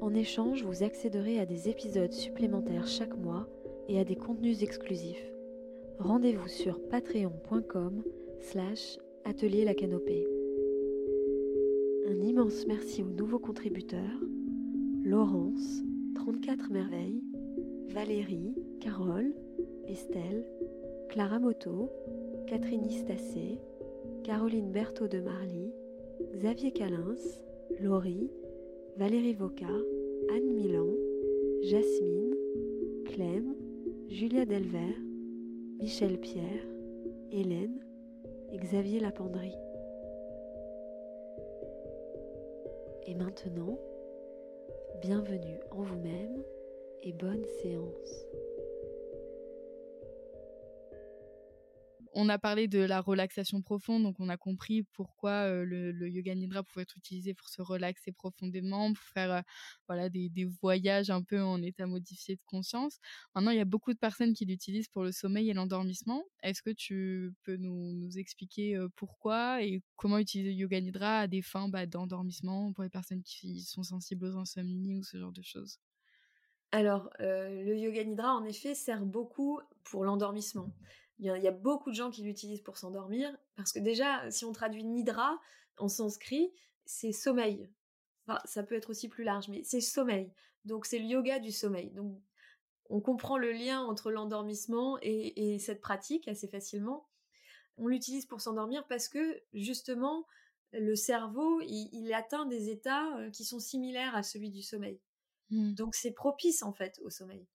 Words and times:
En 0.00 0.14
échange, 0.14 0.64
vous 0.64 0.82
accéderez 0.84 1.40
à 1.40 1.46
des 1.46 1.68
épisodes 1.68 2.12
supplémentaires 2.12 2.86
chaque 2.86 3.16
mois 3.16 3.48
et 3.88 3.98
à 3.98 4.04
des 4.04 4.16
contenus 4.16 4.62
exclusifs. 4.62 5.32
Rendez-vous 5.98 6.48
sur 6.48 6.80
patreon.com 6.88 8.02
slash 8.40 8.98
atelier 9.24 9.64
la 9.64 9.74
canopée. 9.74 10.26
Un 12.06 12.22
immense 12.22 12.66
merci 12.66 13.02
aux 13.02 13.10
nouveaux 13.10 13.40
contributeurs 13.40 14.20
Laurence, 15.04 15.82
34 16.14 16.70
merveilles, 16.70 17.22
Valérie, 17.88 18.54
Carole, 18.80 19.34
Estelle, 19.86 20.46
Clara 21.08 21.38
Moto, 21.38 21.90
Catherine 22.46 22.84
Istacé, 22.84 23.58
Caroline 24.22 24.70
Berthaud 24.70 25.08
de 25.08 25.20
Marly, 25.20 25.72
Xavier 26.34 26.72
Calins, 26.72 27.40
Laurie, 27.80 28.30
Valérie 28.98 29.34
Voca, 29.34 29.64
Anne 30.28 30.52
Milan, 30.54 30.88
Jasmine, 31.62 32.34
Clem, 33.06 33.54
Julia 34.08 34.44
Delver, 34.44 34.92
Michel 35.80 36.18
Pierre, 36.18 36.66
Hélène 37.30 37.78
et 38.52 38.58
Xavier 38.58 38.98
Lapendry. 38.98 39.52
Et 43.06 43.14
maintenant, 43.14 43.78
bienvenue 45.00 45.60
en 45.70 45.82
vous-même 45.82 46.42
et 47.04 47.12
bonne 47.12 47.44
séance. 47.62 48.26
On 52.20 52.28
a 52.28 52.36
parlé 52.36 52.66
de 52.66 52.80
la 52.80 53.00
relaxation 53.00 53.62
profonde, 53.62 54.02
donc 54.02 54.16
on 54.18 54.28
a 54.28 54.36
compris 54.36 54.82
pourquoi 54.82 55.46
euh, 55.46 55.64
le, 55.64 56.08
yoga 56.08 56.34
nidra 56.34 56.64
pouvait 56.64 56.82
être 56.82 56.96
utilisé 56.96 57.32
pour 57.32 57.48
se 57.48 57.62
relaxer 57.62 58.10
profondément, 58.10 58.92
pour 58.92 59.04
faire 59.04 59.30
euh, 59.30 59.40
voilà 59.86 60.08
des, 60.08 60.44
voyages 60.60 61.10
un 61.10 61.22
peu 61.22 61.40
en 61.40 61.62
état 61.62 61.86
modifié 61.86 62.34
de 62.34 62.40
conscience. 62.44 62.98
Maintenant, 63.36 63.52
il 63.52 63.58
y 63.58 63.60
a 63.60 63.64
beaucoup 63.64 63.92
de 63.92 63.98
personnes 63.98 64.32
qui 64.32 64.46
l'utilisent 64.46 64.88
pour 64.88 65.04
le 65.04 65.12
sommeil 65.12 65.48
et 65.48 65.54
l'endormissement. 65.54 66.24
Est-ce 66.42 66.60
que 66.60 66.70
tu 66.70 67.32
peux 67.44 67.54
nous, 67.54 68.08
expliquer 68.18 68.74
euh, 68.74 68.88
pourquoi 68.96 69.62
et 69.62 69.80
comment 69.94 70.18
utiliser 70.18 70.50
le 70.50 70.56
yoga 70.56 70.80
nidra 70.80 71.20
à 71.20 71.26
des 71.28 71.40
fins 71.40 71.68
bah, 71.68 71.86
d'endormissement 71.86 72.72
pour 72.72 72.82
les 72.82 72.90
personnes 72.90 73.22
qui 73.22 73.60
sont 73.60 73.84
sensibles 73.84 74.26
aux 74.26 74.36
insomnies 74.38 74.96
ou 74.96 75.04
ce 75.04 75.18
genre 75.18 75.30
de 75.30 75.42
choses? 75.42 75.78
Alors, 76.72 77.10
le 77.20 77.78
yoga 77.78 78.02
nidra, 78.02 78.34
en 78.34 78.44
effet, 78.44 78.74
sert 78.74 79.06
beaucoup 79.06 79.60
pour 79.84 80.04
l'endormissement. 80.04 80.74
Il 81.20 81.26
y, 81.26 81.48
a, 81.48 81.50
beaucoup 81.50 81.90
de 81.90 81.96
gens 81.96 82.10
qui 82.10 82.22
l'utilisent 82.22 82.60
pour 82.60 82.78
s'endormir, 82.78 83.36
parce 83.56 83.72
que 83.72 83.80
déjà, 83.80 84.30
si 84.30 84.44
on 84.44 84.52
traduit 84.52 84.84
nidra 84.84 85.40
en 85.76 85.88
sanskrit, 85.88 86.52
c'est 86.84 87.10
sommeil. 87.10 87.68
Enfin, 88.26 88.38
ça 88.44 88.62
peut 88.62 88.76
être 88.76 88.90
aussi 88.90 89.08
plus 89.08 89.24
large, 89.24 89.48
mais 89.48 89.62
c'est 89.64 89.80
sommeil. 89.80 90.32
Donc 90.64 90.86
c'est 90.86 90.98
le 90.98 91.06
yoga 91.06 91.40
du 91.40 91.50
sommeil. 91.50 91.90
Donc 91.90 92.20
on 92.88 93.00
comprend 93.00 93.36
le 93.36 93.52
lien 93.52 93.80
entre 93.80 94.10
l'endormissement 94.10 94.98
et, 95.02 95.58
cette 95.58 95.80
pratique 95.80 96.28
assez 96.28 96.48
facilement. 96.48 97.08
On 97.76 97.86
l'utilise 97.86 98.26
pour 98.26 98.40
s'endormir 98.40 98.86
parce 98.86 99.08
que 99.08 99.42
justement 99.52 100.26
le 100.72 100.94
cerveau 100.94 101.60
il, 101.62 102.12
atteint 102.12 102.46
des 102.46 102.68
états 102.68 103.16
euh, 103.18 103.30
qui 103.30 103.44
sont 103.44 103.60
similaires 103.60 104.14
à 104.14 104.22
celui 104.22 104.50
du 104.50 104.62
sommeil. 104.62 105.00
Hmm. 105.50 105.72
Donc 105.72 105.94
c'est 105.94 106.12
propice 106.12 106.62
en 106.62 106.72
fait 106.72 106.98
au 107.02 107.10
sommeil. 107.10 107.46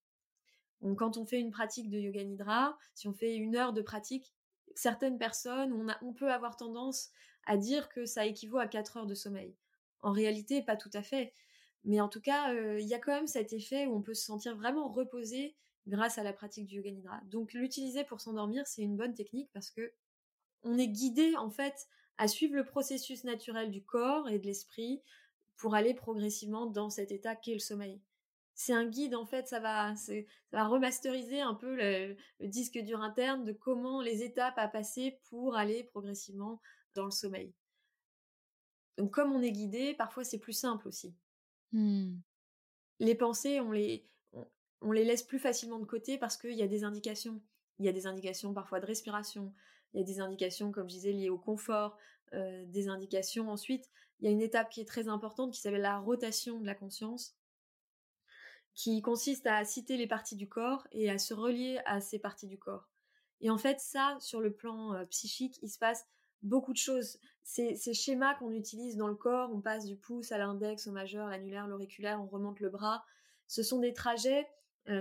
Quand 0.97 1.17
on 1.17 1.25
fait 1.25 1.39
une 1.39 1.51
pratique 1.51 1.89
de 1.89 1.97
yoga 1.97 2.23
nidra, 2.23 2.77
si 2.93 3.07
on 3.07 3.13
fait 3.13 3.35
une 3.35 3.55
heure 3.55 3.73
de 3.73 3.81
pratique, 3.81 4.33
certaines 4.75 5.17
personnes, 5.17 5.95
on, 6.01 6.13
peut 6.13 6.31
avoir 6.31 6.55
tendance 6.55 7.11
à 7.45 7.57
dire 7.57 7.89
que 7.89 8.05
ça 8.05 8.25
équivaut 8.25 8.57
à 8.57 8.67
quatre 8.67 8.97
heures 8.97 9.05
de 9.05 9.15
sommeil. 9.15 9.55
En 10.01 10.11
réalité, 10.11 10.61
pas 10.61 10.75
tout 10.75 10.89
à 10.93 11.01
fait. 11.01 11.33
Mais 11.85 12.01
en 12.01 12.09
tout 12.09 12.21
cas, 12.21 12.53
euh, 12.53 12.79
il 12.79 12.87
y 12.87 12.93
a 12.93 12.99
quand 12.99 13.13
même 13.13 13.27
cet 13.27 13.53
effet 13.53 13.85
où 13.85 13.95
on 13.95 14.01
peut 14.01 14.13
se 14.13 14.25
sentir 14.25 14.55
vraiment 14.55 14.89
reposé 14.89 15.55
grâce 15.87 16.17
à 16.17 16.23
la 16.23 16.33
pratique 16.33 16.65
du 16.65 16.77
yoga 16.77 16.91
nidra. 16.91 17.21
Donc 17.25 17.53
l'utiliser 17.53 18.03
pour 18.03 18.21
s'endormir, 18.21 18.67
c'est 18.67 18.81
une 18.81 18.97
bonne 18.97 19.13
technique 19.13 19.49
parce 19.53 19.69
que 19.69 19.93
on 20.63 20.77
est 20.77 20.87
guidé 20.87 21.35
en 21.35 21.49
fait 21.49 21.87
à 22.17 22.27
suivre 22.27 22.55
le 22.55 22.63
processus 22.63 23.23
naturel 23.23 23.69
du 23.69 23.83
corps 23.83 24.29
et 24.29 24.39
de 24.39 24.45
l'esprit 24.45 25.01
pour 25.57 25.75
aller 25.75 25.93
progressivement 25.93 26.65
dans 26.65 26.89
cet 26.89 27.11
état 27.11 27.35
qu'est 27.35 27.53
le 27.53 27.59
sommeil 27.59 27.99
c'est 28.55 28.73
un 28.73 28.85
guide 28.85 29.15
en 29.15 29.25
fait, 29.25 29.47
ça 29.47 29.59
va, 29.59 29.95
ça 29.95 30.13
va 30.51 30.67
remasteriser 30.67 31.41
un 31.41 31.55
peu 31.55 31.75
le, 31.75 32.15
disque 32.47 32.77
dur 32.79 33.01
interne 33.01 33.45
de 33.45 33.51
comment 33.51 34.01
les 34.01 34.23
étapes 34.23 34.57
à 34.57 34.67
passer 34.67 35.19
pour 35.29 35.55
aller 35.55 35.83
progressivement 35.83 36.61
dans 36.93 37.05
le 37.05 37.11
sommeil. 37.11 37.53
Donc 38.97 39.11
comme 39.11 39.31
on 39.31 39.41
est 39.41 39.51
guidé, 39.51 39.95
parfois 39.95 40.23
c'est 40.23 40.39
plus 40.39 40.53
simple 40.53 40.87
aussi. 40.87 41.15
Mmh. 41.71 42.15
Les 42.99 43.15
pensées, 43.15 43.59
on 43.59 43.71
les, 43.71 44.07
on, 44.81 44.91
les 44.91 45.03
laisse 45.03 45.23
plus 45.23 45.39
facilement 45.39 45.79
de 45.79 45.85
côté 45.85 46.19
parce 46.19 46.37
qu'il 46.37 46.53
y 46.53 46.61
a 46.61 46.67
des 46.67 46.83
indications. 46.83 47.41
Il 47.79 47.85
y 47.85 47.89
a 47.89 47.91
des 47.91 48.05
indications 48.05 48.53
parfois 48.53 48.79
de 48.79 48.85
respiration, 48.85 49.51
il 49.93 49.99
y 49.99 50.03
a 50.03 50.05
des 50.05 50.19
indications, 50.19 50.71
comme 50.71 50.87
je 50.87 50.93
disais, 50.93 51.11
liées 51.11 51.31
au 51.31 51.39
confort, 51.39 51.97
euh, 52.33 52.65
des 52.67 52.87
indications 52.87 53.49
ensuite. 53.49 53.89
Il 54.19 54.25
y 54.25 54.27
a 54.27 54.31
une 54.31 54.41
étape 54.41 54.69
qui 54.69 54.79
est 54.79 54.85
très 54.85 55.07
importante 55.07 55.53
qui 55.53 55.59
s'appelle 55.59 55.81
la 55.81 55.97
rotation 55.97 56.59
de 56.59 56.67
la 56.67 56.75
conscience 56.75 57.35
qui 58.75 59.01
consiste 59.01 59.45
à 59.47 59.63
citer 59.65 59.97
les 59.97 60.07
parties 60.07 60.35
du 60.35 60.47
corps 60.47 60.87
et 60.91 61.09
à 61.09 61.17
se 61.17 61.33
relier 61.33 61.79
à 61.85 62.01
ces 62.01 62.19
parties 62.19 62.47
du 62.47 62.57
corps. 62.57 62.89
Et 63.41 63.49
en 63.49 63.57
fait, 63.57 63.79
ça, 63.79 64.17
sur 64.19 64.41
le 64.41 64.53
plan 64.53 65.05
psychique, 65.07 65.59
il 65.61 65.69
se 65.69 65.77
passe 65.77 66.05
beaucoup 66.41 66.73
de 66.73 66.77
choses. 66.77 67.19
Ces, 67.43 67.75
ces 67.75 67.93
schémas 67.93 68.35
qu'on 68.35 68.51
utilise 68.51 68.95
dans 68.95 69.07
le 69.07 69.15
corps, 69.15 69.51
on 69.53 69.61
passe 69.61 69.85
du 69.85 69.95
pouce 69.95 70.31
à 70.31 70.37
l'index, 70.37 70.87
au 70.87 70.91
majeur, 70.91 71.27
l'annulaire, 71.27 71.67
l'auriculaire, 71.67 72.21
on 72.21 72.25
remonte 72.25 72.59
le 72.61 72.69
bras. 72.69 73.03
Ce 73.47 73.61
sont 73.63 73.79
des 73.79 73.93
trajets 73.93 74.47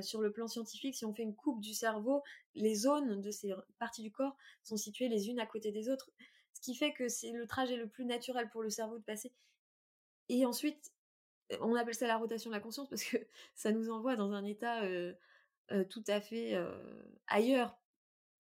sur 0.00 0.20
le 0.20 0.30
plan 0.30 0.46
scientifique. 0.46 0.94
Si 0.96 1.04
on 1.04 1.14
fait 1.14 1.22
une 1.22 1.34
coupe 1.34 1.60
du 1.60 1.74
cerveau, 1.74 2.22
les 2.54 2.74
zones 2.74 3.20
de 3.20 3.30
ces 3.30 3.52
parties 3.78 4.02
du 4.02 4.12
corps 4.12 4.36
sont 4.62 4.76
situées 4.76 5.08
les 5.08 5.28
unes 5.28 5.40
à 5.40 5.46
côté 5.46 5.72
des 5.72 5.88
autres, 5.88 6.10
ce 6.54 6.60
qui 6.60 6.74
fait 6.74 6.92
que 6.92 7.08
c'est 7.08 7.32
le 7.32 7.46
trajet 7.46 7.76
le 7.76 7.88
plus 7.88 8.04
naturel 8.04 8.48
pour 8.50 8.62
le 8.62 8.70
cerveau 8.70 8.98
de 8.98 9.02
passer. 9.02 9.32
Et 10.28 10.46
ensuite, 10.46 10.92
on 11.60 11.74
appelle 11.74 11.94
ça 11.94 12.06
la 12.06 12.16
rotation 12.16 12.50
de 12.50 12.54
la 12.54 12.60
conscience 12.60 12.88
parce 12.88 13.04
que 13.04 13.16
ça 13.54 13.72
nous 13.72 13.90
envoie 13.90 14.16
dans 14.16 14.32
un 14.32 14.44
état 14.44 14.82
euh, 14.84 15.12
euh, 15.70 15.84
tout 15.84 16.04
à 16.06 16.20
fait 16.20 16.54
euh, 16.54 16.74
ailleurs, 17.26 17.78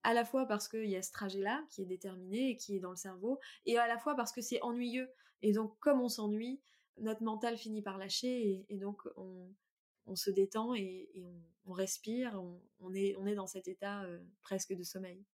à 0.02 0.14
la 0.14 0.24
fois 0.24 0.46
parce 0.46 0.68
qu'il 0.68 0.88
y 0.88 0.96
a 0.96 1.02
ce 1.02 1.12
trajet-là 1.12 1.64
qui 1.70 1.82
est 1.82 1.86
déterminé 1.86 2.50
et 2.50 2.56
qui 2.56 2.76
est 2.76 2.80
dans 2.80 2.90
le 2.90 2.96
cerveau, 2.96 3.38
et 3.66 3.78
à 3.78 3.86
la 3.86 3.98
fois 3.98 4.14
parce 4.14 4.32
que 4.32 4.40
c'est 4.40 4.60
ennuyeux. 4.62 5.10
Et 5.42 5.52
donc, 5.52 5.78
comme 5.80 6.00
on 6.00 6.08
s'ennuie, 6.08 6.60
notre 6.98 7.22
mental 7.22 7.56
finit 7.56 7.82
par 7.82 7.98
lâcher 7.98 8.64
et, 8.68 8.76
donc 8.78 9.02
on, 9.16 10.14
se 10.14 10.30
détend 10.30 10.74
et, 10.74 11.10
on, 11.64 11.72
respire, 11.72 12.40
on, 12.80 12.94
est, 12.94 13.16
on 13.16 13.26
est 13.26 13.34
dans 13.34 13.46
cet 13.46 13.66
état 13.66 14.04
presque 14.42 14.74
de 14.74 14.82
sommeil. 14.82 15.24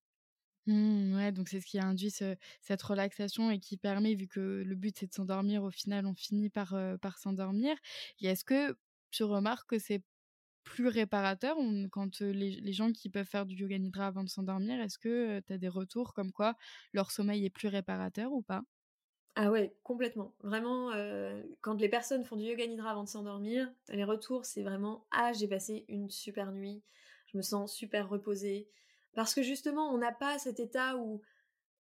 Mmh, 0.69 1.17
ouais, 1.17 1.33
donc 1.33 1.49
c'est 1.49 1.61
ce 1.62 1.67
qui 1.67 1.81
induit 1.81 2.11
cette 2.11 2.82
relaxation 2.82 3.50
et 3.50 3.59
qui 3.59 3.79
permet, 3.79 4.15
vu 4.15 4.29
que 4.29 4.62
le 4.67 4.75
but 4.75 4.94
c'est 4.99 5.06
de 5.06 5.15
s'endormir, 5.15 5.65
au 5.65 5.70
final 5.70 6.05
on 6.05 6.15
finit 6.15 6.50
par, 6.50 6.75
s'endormir. 7.17 7.75
Et 8.20 8.26
est-ce 8.26 8.44
que 8.44 8.76
tu 9.11 9.25
remarques 9.25 9.70
que 9.70 9.79
c'est 9.79 10.03
plus 10.65 10.88
réparateur 10.88 11.56
quand 11.91 12.20
les, 12.20 12.73
gens 12.75 12.93
qui 12.93 13.09
peuvent 13.09 13.25
faire 13.26 13.47
du 13.47 13.55
yoga 13.55 13.79
nidra 13.79 14.09
avant 14.09 14.23
de 14.25 14.29
s'endormir, 14.29 14.79
est-ce 14.82 14.99
que 14.99 15.38
euh, 15.38 15.41
tu 15.47 15.55
as 15.55 15.59
des 15.59 15.69
retours 15.69 16.12
comme 16.12 16.32
quoi 16.32 16.55
leur 16.93 17.12
sommeil 17.12 17.47
est 17.47 17.50
plus 17.50 17.69
réparateur 17.69 18.31
ou 18.32 18.43
pas? 18.43 18.61
Ah 19.37 19.50
ouais, 19.50 19.75
complètement. 19.85 20.35
Vraiment, 20.43 20.91
quand 21.62 21.81
les 21.81 21.88
personnes 21.88 22.26
font 22.26 22.37
du 22.37 22.44
yoga 22.44 22.67
nidra 22.67 22.91
avant 22.91 23.05
de 23.05 23.09
s'endormir, 23.09 23.73
les 23.88 24.05
retours, 24.05 24.44
c'est 24.44 24.62
vraiment 24.62 25.06
ah 25.12 25.32
j'ai 25.32 25.49
passé 25.49 25.87
une 25.88 26.11
super 26.11 26.53
nuit, 26.53 26.82
je 27.32 27.38
me 27.38 27.43
sens 27.43 27.73
super 27.73 28.11
reposée, 28.11 28.69
parce 29.14 29.34
que 29.34 29.43
justement, 29.43 29.93
on 29.93 29.99
n'a 29.99 30.12
pas 30.12 30.38
cet 30.38 30.60
état 30.60 30.96
où, 30.96 31.20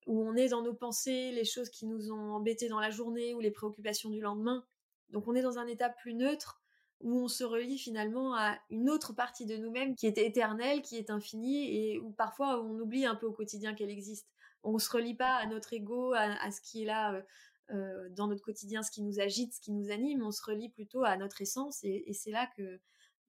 où 0.06 0.22
on 0.22 0.34
est 0.34 0.48
dans 0.48 0.62
nos 0.62 0.74
pensées, 0.74 1.30
les 1.32 1.44
choses 1.44 1.70
qui 1.70 1.86
nous 1.86 2.10
ont 2.12 2.32
embêtés 2.32 2.68
dans 2.68 2.80
la 2.80 2.90
journée 2.90 3.34
ou 3.34 3.40
les 3.40 3.50
préoccupations 3.50 4.10
du 4.10 4.20
lendemain. 4.20 4.64
Donc 5.10 5.28
on 5.28 5.34
est 5.34 5.42
dans 5.42 5.58
un 5.58 5.66
état 5.66 5.90
plus 5.90 6.14
neutre 6.14 6.60
où 7.00 7.16
on 7.20 7.28
se 7.28 7.44
relie 7.44 7.78
finalement 7.78 8.34
à 8.34 8.58
une 8.70 8.90
autre 8.90 9.12
partie 9.12 9.46
de 9.46 9.56
nous-mêmes 9.56 9.94
qui 9.94 10.06
est 10.06 10.18
éternelle, 10.18 10.82
qui 10.82 10.96
est 10.96 11.10
infinie 11.10 11.76
et 11.76 11.98
où 12.00 12.10
parfois 12.10 12.60
on 12.62 12.78
oublie 12.80 13.06
un 13.06 13.14
peu 13.14 13.26
au 13.26 13.32
quotidien 13.32 13.74
qu'elle 13.74 13.90
existe. 13.90 14.28
On 14.64 14.78
se 14.78 14.90
relie 14.90 15.14
pas 15.14 15.36
à 15.36 15.46
notre 15.46 15.72
ego, 15.72 16.12
à, 16.14 16.50
ce 16.50 16.60
qui 16.60 16.82
est 16.82 16.86
là 16.86 17.22
euh, 17.70 18.08
dans 18.10 18.26
notre 18.26 18.42
quotidien 18.42 18.82
ce 18.82 18.90
qui 18.90 19.02
nous 19.02 19.20
agite, 19.20 19.54
ce 19.54 19.60
qui 19.60 19.72
nous 19.72 19.90
anime, 19.90 20.22
on 20.22 20.32
se 20.32 20.42
relie 20.42 20.70
plutôt 20.70 21.04
à 21.04 21.16
notre 21.16 21.40
essence 21.40 21.84
et, 21.84 22.12
c'est 22.12 22.30
là 22.30 22.48
que 22.56 22.80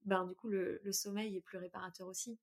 ben, 0.06 0.26
du 0.26 0.34
coup 0.34 0.48
le, 0.48 0.82
sommeil 0.92 1.38
est 1.38 1.42
plus 1.42 1.58
réparateur 1.58 2.08
aussi. 2.08 2.40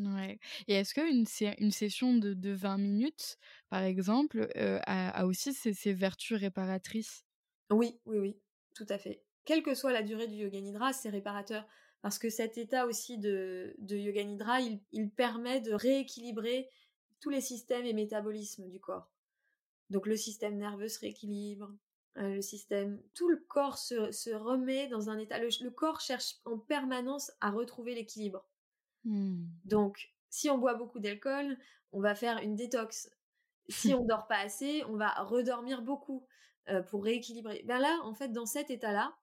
Ouais. 0.00 0.38
Et 0.68 0.74
est-ce 0.74 0.94
qu'une 0.94 1.24
une 1.58 1.70
session 1.70 2.14
de, 2.16 2.34
de 2.34 2.50
20 2.50 2.78
minutes, 2.78 3.38
par 3.68 3.82
exemple, 3.82 4.48
a, 4.56 5.26
aussi 5.26 5.52
ses, 5.52 5.92
vertus 5.92 6.38
réparatrices? 6.38 7.24
Oui, 7.70 7.98
oui, 8.06 8.18
oui, 8.18 8.36
tout 8.74 8.86
à 8.88 8.98
fait. 8.98 9.22
Quelle 9.44 9.62
que 9.62 9.74
soit 9.74 9.92
la 9.92 10.02
durée 10.02 10.26
du 10.26 10.36
yoga 10.36 10.60
nidra, 10.60 10.92
c'est 10.92 11.10
réparateur. 11.10 11.66
Parce 12.02 12.18
que 12.18 12.30
cet 12.30 12.56
état 12.56 12.86
aussi 12.86 13.18
de, 13.18 13.74
de 13.78 13.96
yoga 13.96 14.24
nidra, 14.24 14.60
il, 14.60 15.10
permet 15.10 15.60
de 15.60 15.72
rééquilibrer 15.72 16.68
tous 17.20 17.30
les 17.30 17.40
systèmes 17.40 17.84
et 17.84 17.92
métabolismes 17.92 18.68
du 18.68 18.80
corps. 18.80 19.10
Donc 19.90 20.06
le 20.06 20.16
système 20.16 20.56
nerveux 20.56 20.88
se 20.88 21.00
rééquilibre, 21.00 21.70
euh, 22.16 22.34
le 22.36 22.42
système, 22.42 23.00
tout 23.14 23.28
le 23.28 23.36
corps 23.48 23.78
se, 23.78 24.34
remet 24.34 24.88
dans 24.88 25.10
un 25.10 25.18
état. 25.18 25.38
Le, 25.38 25.70
corps 25.70 26.00
cherche 26.00 26.36
en 26.44 26.58
permanence 26.58 27.32
à 27.40 27.50
retrouver 27.50 27.94
l'équilibre. 27.94 28.48
Hmm. 29.04 29.44
Donc, 29.64 30.12
si 30.28 30.50
on 30.50 30.58
boit 30.58 30.74
beaucoup 30.74 31.00
d'alcool, 31.00 31.58
on 31.92 32.00
va 32.00 32.14
faire 32.14 32.38
une 32.38 32.54
détox. 32.54 33.10
Si 33.68 33.94
on 33.94 34.04
dort 34.06 34.26
pas 34.26 34.38
assez, 34.38 34.84
on 34.84 34.96
va 34.96 35.10
redormir 35.22 35.82
beaucoup 35.82 36.26
euh, 36.68 36.82
pour 36.82 37.04
rééquilibrer. 37.04 37.62
Ben 37.66 37.78
là, 37.78 37.98
en 38.04 38.14
fait, 38.14 38.28
dans 38.28 38.46
cet 38.46 38.70
état-là, 38.70 39.16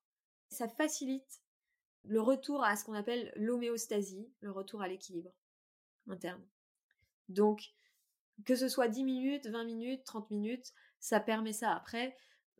ça 0.49 0.67
facilite 0.67 1.41
le 2.03 2.21
retour 2.21 2.63
à 2.63 2.75
ce 2.75 2.85
qu'on 2.85 2.93
appelle 2.93 3.31
l'homéostasie, 3.35 4.31
le 4.41 4.51
retour 4.51 4.81
à 4.81 4.87
l'équilibre 4.87 5.31
interne. 6.07 6.41
Donc, 7.29 7.73
que 8.45 8.55
ce 8.55 8.69
soit 8.69 8.87
10 8.87 9.03
minutes, 9.03 9.47
20 9.47 9.63
minutes, 9.65 10.03
30 10.05 10.31
minutes, 10.31 10.73
ça 10.99 11.19
permet 11.19 11.53
ça. 11.53 11.73
Après, 11.73 12.15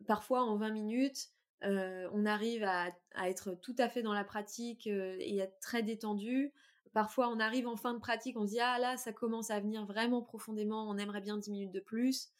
parfois 0.06 0.42
en 0.42 0.56
20 0.56 0.70
minutes, 0.70 1.30
euh, 1.64 2.08
on 2.12 2.26
arrive 2.26 2.62
à, 2.64 2.88
être 3.24 3.54
tout 3.54 3.74
à 3.78 3.88
fait 3.88 4.02
dans 4.02 4.12
la 4.12 4.24
pratique 4.24 4.86
euh, 4.86 5.16
et 5.18 5.38
être 5.38 5.58
très 5.60 5.82
détendu. 5.82 6.52
Parfois, 6.92 7.28
on 7.28 7.38
arrive 7.38 7.68
en 7.68 7.76
fin 7.76 7.94
de 7.94 7.98
pratique, 7.98 8.36
on 8.36 8.46
se 8.46 8.52
dit 8.52 8.60
ah 8.60 8.78
là, 8.78 8.96
ça 8.96 9.12
commence 9.12 9.50
à 9.50 9.60
venir 9.60 9.84
vraiment 9.84 10.22
profondément, 10.22 10.88
on 10.88 10.96
aimerait 10.98 11.20
bien 11.20 11.38
10 11.38 11.50
minutes 11.50 11.72
de 11.72 11.80
plus. 11.80 12.30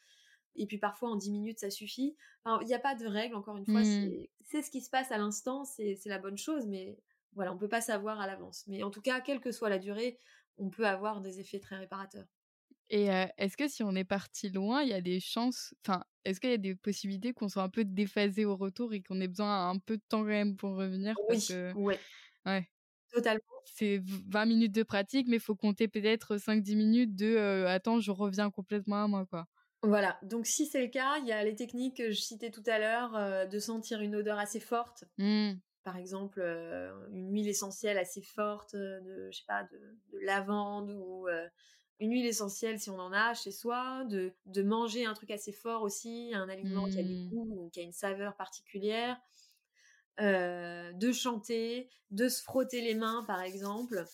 Et 0.56 0.66
puis 0.66 0.78
parfois, 0.78 1.10
en 1.10 1.16
10 1.16 1.30
minutes, 1.30 1.58
ça 1.60 1.70
suffit. 1.70 2.16
Il 2.62 2.66
n'y 2.66 2.74
a 2.74 2.78
pas 2.78 2.94
de 2.94 3.06
règle, 3.06 3.34
encore 3.34 3.56
une 3.56 3.66
fois, 3.66 3.82
mmh. 3.82 4.10
c'est 4.44 4.62
ce 4.62 4.70
qui 4.70 4.80
se 4.80 4.90
passe 4.90 5.12
à 5.12 5.18
l'instant, 5.18 5.64
c'est 5.64 5.98
la 6.06 6.18
bonne 6.18 6.38
chose, 6.38 6.66
mais 6.66 6.98
voilà, 7.34 7.52
on 7.52 7.54
ne 7.54 7.60
peut 7.60 7.68
pas 7.68 7.82
savoir 7.82 8.20
à 8.20 8.26
l'avance. 8.26 8.64
Mais 8.66 8.82
en 8.82 8.90
tout 8.90 9.02
cas, 9.02 9.20
quelle 9.20 9.40
que 9.40 9.52
soit 9.52 9.68
la 9.68 9.78
durée, 9.78 10.18
on 10.56 10.70
peut 10.70 10.86
avoir 10.86 11.20
des 11.20 11.40
effets 11.40 11.60
très 11.60 11.76
réparateurs. 11.76 12.26
Et 12.90 13.08
est-ce 13.36 13.56
que 13.56 13.68
si 13.68 13.82
on 13.82 13.94
est 13.94 14.04
parti 14.04 14.48
loin, 14.48 14.82
il 14.82 14.88
y 14.88 14.94
a 14.94 15.02
des 15.02 15.20
chances, 15.20 15.74
enfin, 15.84 16.02
est-ce 16.24 16.40
qu'il 16.40 16.50
y 16.50 16.54
a 16.54 16.58
des 16.58 16.74
possibilités 16.74 17.34
qu'on 17.34 17.48
soit 17.48 17.62
un 17.62 17.68
peu 17.68 17.84
déphasé 17.84 18.46
au 18.46 18.56
retour 18.56 18.94
et 18.94 19.02
qu'on 19.02 19.20
ait 19.20 19.28
besoin 19.28 19.68
un 19.68 19.78
peu 19.78 19.98
de 19.98 20.02
temps 20.08 20.22
quand 20.22 20.24
même 20.24 20.56
pour 20.56 20.74
revenir? 20.74 21.14
Oui, 21.28 21.44
que... 21.46 21.74
ouais. 21.74 22.00
Ouais. 22.46 22.68
Totalement. 23.12 23.42
C'est 23.64 24.00
20 24.28 24.46
minutes 24.46 24.74
de 24.74 24.82
pratique, 24.82 25.28
mais 25.28 25.36
il 25.36 25.42
faut 25.42 25.54
compter 25.54 25.88
peut-être 25.88 26.36
5-10 26.36 26.76
minutes 26.76 27.16
de 27.16 27.64
attends, 27.66 28.00
je 28.00 28.10
reviens 28.10 28.50
complètement 28.50 29.04
à 29.04 29.08
moi, 29.08 29.26
quoi. 29.26 29.46
Voilà, 29.82 30.18
donc 30.22 30.46
si 30.46 30.66
c'est 30.66 30.82
le 30.82 30.88
cas, 30.88 31.18
il 31.18 31.26
y 31.26 31.32
a 31.32 31.44
les 31.44 31.54
techniques 31.54 31.98
que 31.98 32.10
je 32.10 32.20
citais 32.20 32.50
tout 32.50 32.64
à 32.66 32.78
l'heure, 32.78 33.48
de 33.48 33.58
sentir 33.58 34.00
une 34.00 34.16
odeur 34.16 34.38
assez 34.38 34.58
forte. 34.58 35.04
Mmh. 35.18 35.52
Par 35.84 35.96
exemple, 35.96 36.40
une 37.12 37.32
huile 37.32 37.48
essentielle 37.48 37.96
assez 37.96 38.20
forte 38.20 38.74
de, 38.74 39.28
je 39.30 39.38
sais 39.38 39.44
pas, 39.46 39.62
de, 39.62 39.78
de 40.12 40.18
lavande 40.24 40.90
ou 40.90 41.28
une 42.00 42.12
huile 42.12 42.26
essentielle 42.26 42.78
si 42.78 42.90
on 42.90 42.98
en 42.98 43.12
a 43.12 43.34
chez 43.34 43.52
soi, 43.52 44.04
de, 44.04 44.32
de 44.46 44.62
manger 44.62 45.04
un 45.04 45.14
truc 45.14 45.30
assez 45.30 45.52
fort 45.52 45.82
aussi, 45.82 46.32
un 46.34 46.48
aliment 46.48 46.88
qui 46.88 46.98
a 46.98 47.02
du 47.02 47.14
mmh. 47.14 47.28
goût 47.28 47.48
ou 47.56 47.70
qui 47.70 47.80
a 47.80 47.82
une 47.82 47.92
saveur 47.92 48.36
particulière, 48.36 49.20
euh, 50.20 50.92
de 50.92 51.12
chanter, 51.12 51.88
de 52.10 52.28
se 52.28 52.42
frotter 52.42 52.80
les 52.80 52.94
mains 52.94 53.22
par 53.26 53.40
exemple, 53.40 54.04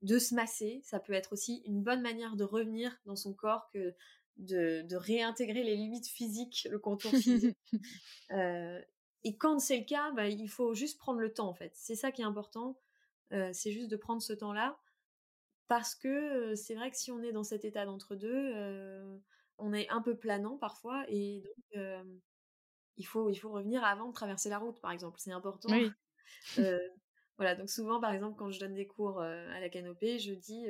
de 0.00 0.18
se 0.18 0.34
masser, 0.34 0.80
ça 0.82 0.98
peut 0.98 1.12
être 1.12 1.34
aussi 1.34 1.62
une 1.66 1.82
bonne 1.82 2.00
manière 2.00 2.36
de 2.36 2.44
revenir 2.44 2.98
dans 3.04 3.16
son 3.16 3.34
corps 3.34 3.68
que 3.70 3.94
de, 4.38 4.82
de 4.82 4.96
réintégrer 4.96 5.62
les 5.62 5.76
limites 5.76 6.08
physiques, 6.08 6.66
le 6.70 6.78
contour 6.78 7.12
physique. 7.12 7.58
euh, 8.32 8.80
et 9.24 9.36
quand 9.36 9.58
c'est 9.58 9.78
le 9.78 9.84
cas, 9.84 10.10
bah, 10.12 10.28
il 10.28 10.48
faut 10.48 10.74
juste 10.74 10.98
prendre 10.98 11.20
le 11.20 11.32
temps 11.32 11.48
en 11.48 11.54
fait. 11.54 11.72
C'est 11.74 11.94
ça 11.94 12.10
qui 12.10 12.22
est 12.22 12.24
important, 12.26 12.80
euh, 13.32 13.50
c'est 13.52 13.72
juste 13.72 13.90
de 13.90 13.96
prendre 13.96 14.22
ce 14.22 14.32
temps-là 14.32 14.78
parce 15.68 15.94
que 15.94 16.54
c'est 16.54 16.74
vrai 16.74 16.90
que 16.90 16.96
si 16.96 17.10
on 17.10 17.22
est 17.22 17.32
dans 17.32 17.44
cet 17.44 17.64
état 17.64 17.84
d'entre-deux, 17.84 18.54
on 19.58 19.72
est 19.72 19.88
un 19.90 20.02
peu 20.02 20.16
planant 20.16 20.56
parfois 20.56 21.04
et 21.08 21.40
donc 21.40 21.82
il 22.96 23.04
faut 23.04 23.30
il 23.30 23.36
faut 23.36 23.50
revenir 23.50 23.84
avant 23.84 24.08
de 24.08 24.12
traverser 24.12 24.48
la 24.48 24.58
route 24.58 24.80
par 24.80 24.90
exemple, 24.90 25.18
c'est 25.18 25.32
important. 25.32 25.68
voilà, 27.36 27.54
donc 27.54 27.70
souvent 27.70 28.00
par 28.00 28.12
exemple 28.12 28.36
quand 28.36 28.50
je 28.50 28.60
donne 28.60 28.74
des 28.74 28.86
cours 28.86 29.20
à 29.20 29.60
la 29.60 29.68
canopée, 29.68 30.18
je 30.18 30.32
dis 30.32 30.66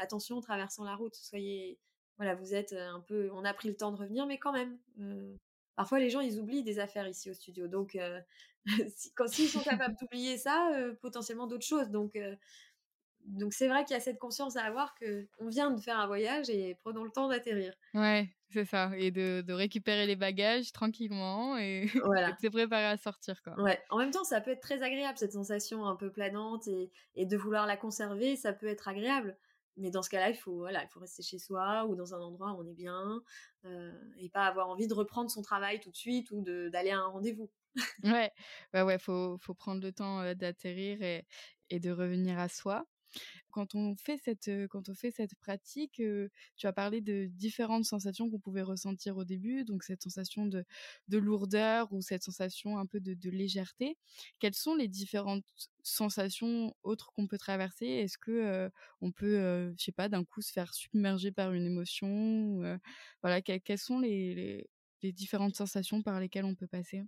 attention 0.00 0.36
en 0.36 0.40
traversant 0.40 0.84
la 0.84 0.96
route, 0.96 1.14
soyez 1.14 1.78
voilà, 2.16 2.34
vous 2.34 2.54
êtes 2.54 2.72
un 2.72 3.00
peu 3.00 3.30
on 3.32 3.44
a 3.44 3.52
pris 3.54 3.68
le 3.68 3.76
temps 3.76 3.92
de 3.92 3.98
revenir 3.98 4.26
mais 4.26 4.38
quand 4.38 4.52
même 4.52 4.78
parfois 5.76 5.98
les 5.98 6.10
gens 6.10 6.20
ils 6.20 6.38
oublient 6.40 6.64
des 6.64 6.78
affaires 6.78 7.08
ici 7.08 7.30
au 7.30 7.34
studio. 7.34 7.68
Donc 7.68 7.96
si, 8.96 9.12
quand 9.14 9.28
s'ils 9.28 9.48
sont 9.48 9.60
capables 9.60 9.96
d'oublier 10.00 10.38
ça, 10.38 10.70
potentiellement 11.00 11.46
d'autres 11.46 11.66
choses. 11.66 11.90
Donc 11.90 12.18
donc 13.26 13.52
c'est 13.52 13.68
vrai 13.68 13.84
qu'il 13.84 13.94
y 13.94 13.96
a 13.96 14.00
cette 14.00 14.18
conscience 14.18 14.56
à 14.56 14.62
avoir 14.62 14.94
que 14.94 15.26
on 15.38 15.48
vient 15.48 15.70
de 15.70 15.80
faire 15.80 15.98
un 15.98 16.06
voyage 16.06 16.48
et 16.48 16.76
prenons 16.76 17.04
le 17.04 17.10
temps 17.10 17.28
d'atterrir. 17.28 17.74
Ouais, 17.94 18.28
c'est 18.50 18.64
ça, 18.64 18.92
et 18.96 19.10
de, 19.10 19.52
récupérer 19.52 20.06
les 20.06 20.16
bagages 20.16 20.72
tranquillement 20.72 21.56
et, 21.58 21.86
voilà. 22.04 22.32
de 22.32 22.36
se 22.40 22.48
préparer 22.48 22.86
à 22.86 22.96
sortir 22.96 23.42
quoi. 23.42 23.60
Ouais. 23.60 23.80
En 23.90 23.98
même 23.98 24.10
temps, 24.10 24.24
ça 24.24 24.40
peut 24.40 24.52
être 24.52 24.60
très 24.60 24.82
agréable 24.82 25.18
cette 25.18 25.32
sensation 25.32 25.86
un 25.86 25.96
peu 25.96 26.10
planante 26.10 26.68
et, 26.68 26.90
de 27.16 27.36
vouloir 27.36 27.66
la 27.66 27.76
conserver, 27.76 28.36
ça 28.36 28.52
peut 28.52 28.66
être 28.66 28.88
agréable. 28.88 29.36
Mais 29.78 29.90
dans 29.90 30.02
ce 30.02 30.08
cas-là, 30.08 30.30
il 30.30 30.36
faut 30.36 30.56
voilà, 30.56 30.82
il 30.82 30.88
faut 30.88 31.00
rester 31.00 31.22
chez 31.22 31.38
soi 31.38 31.84
ou 31.84 31.96
dans 31.96 32.14
un 32.14 32.20
endroit 32.20 32.52
où 32.52 32.62
on 32.62 32.66
est 32.66 32.74
bien 32.74 33.20
euh, 33.66 33.92
et 34.18 34.30
pas 34.30 34.46
avoir 34.46 34.70
envie 34.70 34.86
de 34.86 34.94
reprendre 34.94 35.30
son 35.30 35.42
travail 35.42 35.80
tout 35.80 35.90
de 35.90 35.96
suite 35.96 36.30
ou 36.30 36.40
d'aller 36.42 36.92
à 36.92 36.98
un 36.98 37.06
rendez-vous. 37.08 37.50
ouais, 38.04 38.32
ouais, 38.72 38.82
ouais, 38.82 38.98
faut 38.98 39.36
faut 39.38 39.52
prendre 39.52 39.82
le 39.82 39.92
temps 39.92 40.32
d'atterrir 40.32 41.02
et, 41.02 41.26
et 41.68 41.78
de 41.78 41.90
revenir 41.90 42.38
à 42.38 42.48
soi. 42.48 42.86
Quand 43.50 43.74
on 43.74 43.96
fait 43.96 44.18
cette, 44.18 44.50
quand 44.68 44.88
on 44.88 44.94
fait 44.94 45.10
cette 45.10 45.34
pratique, 45.36 46.02
tu 46.56 46.66
as 46.66 46.72
parlé 46.72 47.00
de 47.00 47.26
différentes 47.26 47.84
sensations 47.84 48.30
qu'on 48.30 48.38
pouvait 48.38 48.62
ressentir 48.62 49.16
au 49.16 49.24
début, 49.24 49.64
donc 49.64 49.82
cette 49.82 50.02
sensation 50.02 50.46
de, 50.46 50.64
de 51.08 51.18
lourdeur 51.18 51.92
ou 51.92 52.02
cette 52.02 52.22
sensation 52.22 52.78
un 52.78 52.86
peu 52.86 53.00
de, 53.00 53.14
de 53.14 53.30
légèreté. 53.30 53.96
Quelles 54.38 54.54
sont 54.54 54.74
les 54.74 54.88
différentes 54.88 55.44
sensations 55.82 56.74
autres 56.82 57.12
qu'on 57.12 57.26
peut 57.26 57.38
traverser? 57.38 57.86
Est-ce 57.86 58.18
que 58.18 58.70
on 59.00 59.12
peut, 59.12 59.72
je 59.78 59.84
sais 59.84 59.92
pas, 59.92 60.08
d'un 60.08 60.24
coup 60.24 60.42
se 60.42 60.52
faire 60.52 60.74
submerger 60.74 61.32
par 61.32 61.52
une 61.52 61.66
émotion 61.66 62.78
Voilà, 63.22 63.40
quelles 63.42 63.78
sont 63.78 63.98
les, 64.00 64.66
les, 65.02 65.12
différentes 65.12 65.54
sensations 65.54 66.02
par 66.02 66.18
lesquelles 66.18 66.44
on 66.44 66.54
peut 66.56 66.66
passer? 66.66 67.04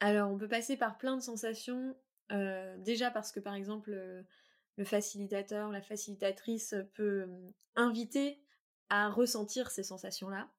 Alors, 0.00 0.30
on 0.30 0.38
peut 0.38 0.48
passer 0.48 0.76
par 0.76 0.98
plein 0.98 1.16
de 1.16 1.22
sensations. 1.22 1.96
Euh, 2.32 2.76
déjà 2.78 3.10
parce 3.10 3.32
que, 3.32 3.40
par 3.40 3.54
exemple, 3.54 3.92
le 4.76 4.84
facilitateur, 4.84 5.70
la 5.70 5.82
facilitatrice 5.82 6.74
peut 6.94 7.26
inviter 7.74 8.40
à 8.88 9.08
ressentir 9.08 9.70
ces 9.70 9.82
sensations-là. 9.82 10.50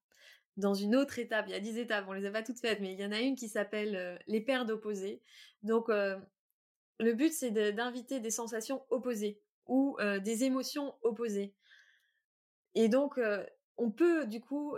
Dans 0.57 0.73
une 0.73 0.95
autre 0.95 1.19
étape, 1.19 1.45
il 1.47 1.51
y 1.51 1.55
a 1.55 1.59
dix 1.59 1.77
étapes, 1.77 2.05
on 2.07 2.13
les 2.13 2.25
a 2.25 2.31
pas 2.31 2.43
toutes 2.43 2.59
faites, 2.59 2.79
mais 2.79 2.93
il 2.93 2.99
y 2.99 3.05
en 3.05 3.11
a 3.11 3.19
une 3.19 3.35
qui 3.35 3.47
s'appelle 3.47 4.19
les 4.27 4.41
paires 4.41 4.65
d'opposés. 4.65 5.21
Donc, 5.61 5.89
le 5.89 7.13
but, 7.13 7.31
c'est 7.31 7.51
d'inviter 7.51 8.19
des 8.19 8.31
sensations 8.31 8.83
opposées 8.89 9.39
ou 9.67 9.97
des 10.23 10.45
émotions 10.45 10.95
opposées. 11.03 11.53
Et 12.73 12.89
donc, 12.89 13.19
on 13.77 13.91
peut 13.91 14.25
du 14.25 14.41
coup 14.41 14.75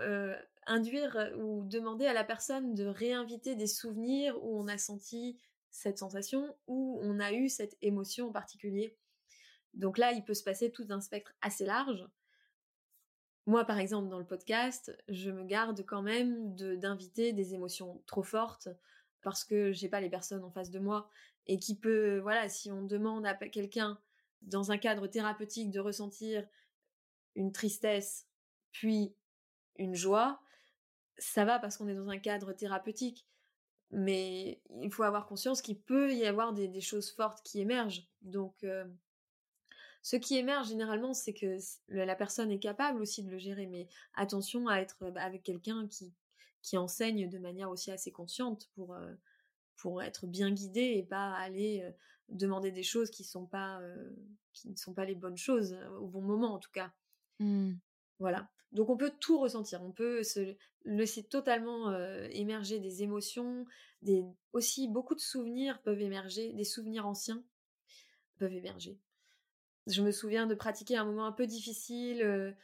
induire 0.68 1.32
ou 1.38 1.64
demander 1.64 2.06
à 2.06 2.14
la 2.14 2.26
personne 2.26 2.76
de 2.76 2.86
réinviter 2.86 3.56
des 3.56 3.68
souvenirs 3.68 4.38
où 4.44 4.60
on 4.60 4.68
a 4.68 4.78
senti 4.78 5.40
cette 5.72 5.98
sensation, 5.98 6.58
où 6.68 7.00
on 7.02 7.20
a 7.22 7.32
eu 7.32 7.48
cette 7.48 7.78
émotion 7.82 8.28
en 8.28 8.32
particulier. 8.34 8.98
Donc 9.74 9.98
là, 9.98 10.12
il 10.12 10.24
peut 10.24 10.34
se 10.34 10.44
passer 10.44 10.72
tout 10.72 10.86
un 10.90 11.02
spectre 11.02 11.34
assez 11.42 11.66
large. 11.66 12.08
Moi, 13.46 13.66
par 13.66 13.80
exemple, 13.80 14.10
dans 14.10 14.20
le 14.20 14.26
podcast, 14.26 14.96
je 15.08 15.32
me 15.32 15.44
garde 15.44 15.84
quand 15.86 16.02
même 16.02 16.56
d'inviter 16.56 17.34
des 17.34 17.54
émotions 17.54 18.04
trop 18.06 18.24
fortes 18.24 18.70
parce 19.22 19.44
que 19.44 19.72
j'ai 19.72 19.90
pas 19.90 20.02
les 20.02 20.10
personnes 20.10 20.44
en 20.44 20.52
face 20.52 20.70
de 20.70 20.80
moi 20.80 21.10
et 21.48 21.58
qui 21.58 21.76
peut, 21.76 22.20
voilà, 22.20 22.48
si 22.48 22.72
on 22.72 22.84
demande 22.84 23.26
à 23.26 23.34
quelqu'un 23.34 24.00
dans 24.42 24.72
un 24.72 24.78
cadre 24.78 25.08
thérapeutique 25.08 25.72
de 25.72 25.80
ressentir 25.80 26.48
une 27.36 27.52
tristesse 27.52 28.28
puis 28.72 29.16
une 29.78 29.96
joie, 29.96 30.42
ça 31.18 31.46
va 31.46 31.60
parce 31.60 31.78
qu'on 31.78 31.88
est 31.88 31.96
dans 31.96 32.10
un 32.10 32.20
cadre 32.20 32.54
thérapeutique. 32.54 33.26
Mais 33.92 34.62
il 34.82 34.92
faut 34.92 35.04
avoir 35.04 35.26
conscience 35.26 35.62
qu'il 35.62 35.80
peut 35.80 36.14
y 36.14 36.26
avoir 36.26 36.54
des, 36.54 36.82
choses 36.82 37.12
fortes 37.12 37.42
qui 37.44 37.60
émergent. 37.60 38.08
Donc, 38.22 38.64
euh, 38.64 38.86
ce 40.02 40.16
qui 40.16 40.38
émerge 40.38 40.70
généralement, 40.70 41.14
c'est 41.14 41.34
que 41.34 41.58
la 41.90 42.16
personne 42.16 42.52
est 42.52 42.60
capable 42.60 43.02
aussi 43.02 43.24
de 43.24 43.30
le 43.30 43.38
gérer, 43.38 43.68
mais 43.68 43.88
attention 44.14 44.68
à 44.68 44.78
être 44.78 45.12
bah, 45.12 45.22
avec 45.22 45.44
quelqu'un 45.44 45.88
qui, 45.88 46.14
qui 46.62 46.78
enseignent 46.78 47.30
de 47.30 47.38
manière 47.38 47.70
aussi 47.70 47.92
assez 47.92 48.12
consciente 48.12 48.70
pour, 48.76 48.96
pour 49.76 50.02
être 50.02 50.28
bien 50.28 50.52
guidé 50.52 50.94
et 50.98 51.04
pas 51.04 51.34
aller 51.34 51.86
demander 52.30 52.72
des 52.72 52.84
choses 52.84 53.10
qui 53.10 53.24
sont 53.24 53.46
pas 53.46 53.82
qui 54.54 54.70
ne 54.70 54.76
sont 54.76 54.94
pas 54.94 55.06
les 55.06 55.16
bonnes 55.16 55.38
choses 55.38 55.78
au 56.00 56.08
bon 56.08 56.22
moment 56.22 56.54
en 56.54 56.60
tout 56.60 56.72
cas. 56.72 56.92
Mmh. 57.40 57.74
Voilà. 58.20 58.50
Donc 58.72 58.90
on 58.90 58.98
peut 58.98 59.12
tout 59.20 59.40
ressentir, 59.40 59.82
on 59.82 59.92
peut 59.92 60.24
se 60.24 60.56
laisser 60.86 61.24
totalement 61.24 61.94
émerger 62.30 62.80
des 62.80 63.04
émotions, 63.04 63.66
des 64.02 64.24
aussi 64.54 64.88
beaucoup 64.88 65.16
de 65.16 65.20
souvenirs 65.20 65.82
peuvent 65.82 66.02
émerger, 66.02 66.54
des 66.54 66.64
souvenirs 66.64 67.06
anciens 67.06 67.44
peuvent 68.38 68.54
émerger. 68.54 68.98
Je 69.90 70.02
me 70.02 70.12
souviens 70.12 70.48
de 70.48 70.56
pratiquer 70.56 70.98
un 70.98 71.06
moment 71.06 71.26
un 71.26 71.32
peu 71.32 71.48
difficile, 71.48 72.56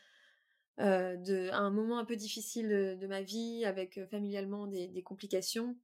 de 0.77 1.49
un 1.51 1.69
moment 1.71 1.97
un 1.97 2.05
peu 2.05 2.15
difficile 2.15 2.97
de, 2.99 3.07
ma 3.07 3.21
vie 3.21 3.65
avec 3.65 3.99
familialement 4.09 4.67
des, 4.67 5.03
complications 5.03 5.75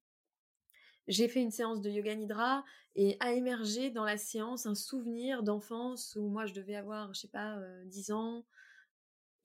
j'ai 1.08 1.28
fait 1.28 1.42
une 1.42 1.52
séance 1.52 1.82
de 1.82 1.90
yoga 1.90 2.16
nidra 2.16 2.64
et 2.96 3.18
a 3.20 3.34
émergé 3.34 3.90
dans 3.90 4.04
la 4.04 4.18
séance 4.18 4.66
un 4.66 4.76
souvenir 4.76 5.44
d'enfance 5.44 6.16
où 6.16 6.28
moi 6.28 6.46
je 6.46 6.54
devais 6.54 6.76
avoir, 6.76 7.14
je 7.14 7.22
sais 7.22 7.28
pas, 7.28 7.60
10 7.86 8.12
ans. 8.12 8.46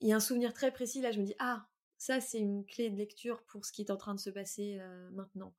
Et 0.01 0.13
un 0.13 0.19
souvenir 0.19 0.53
très 0.53 0.71
précis, 0.71 1.01
là 1.01 1.11
je 1.11 1.19
me 1.19 1.25
dis, 1.25 1.35
ah, 1.39 1.67
ça 1.97 2.21
c'est 2.21 2.39
une 2.39 2.65
clé 2.65 2.89
de 2.89 2.95
lecture 2.95 3.43
pour 3.43 3.65
ce 3.65 3.71
qui 3.71 3.81
est 3.81 3.91
en 3.91 3.97
train 3.97 4.13
de 4.13 4.19
se 4.19 4.29
passer 4.29 4.79
maintenant. 5.11 5.53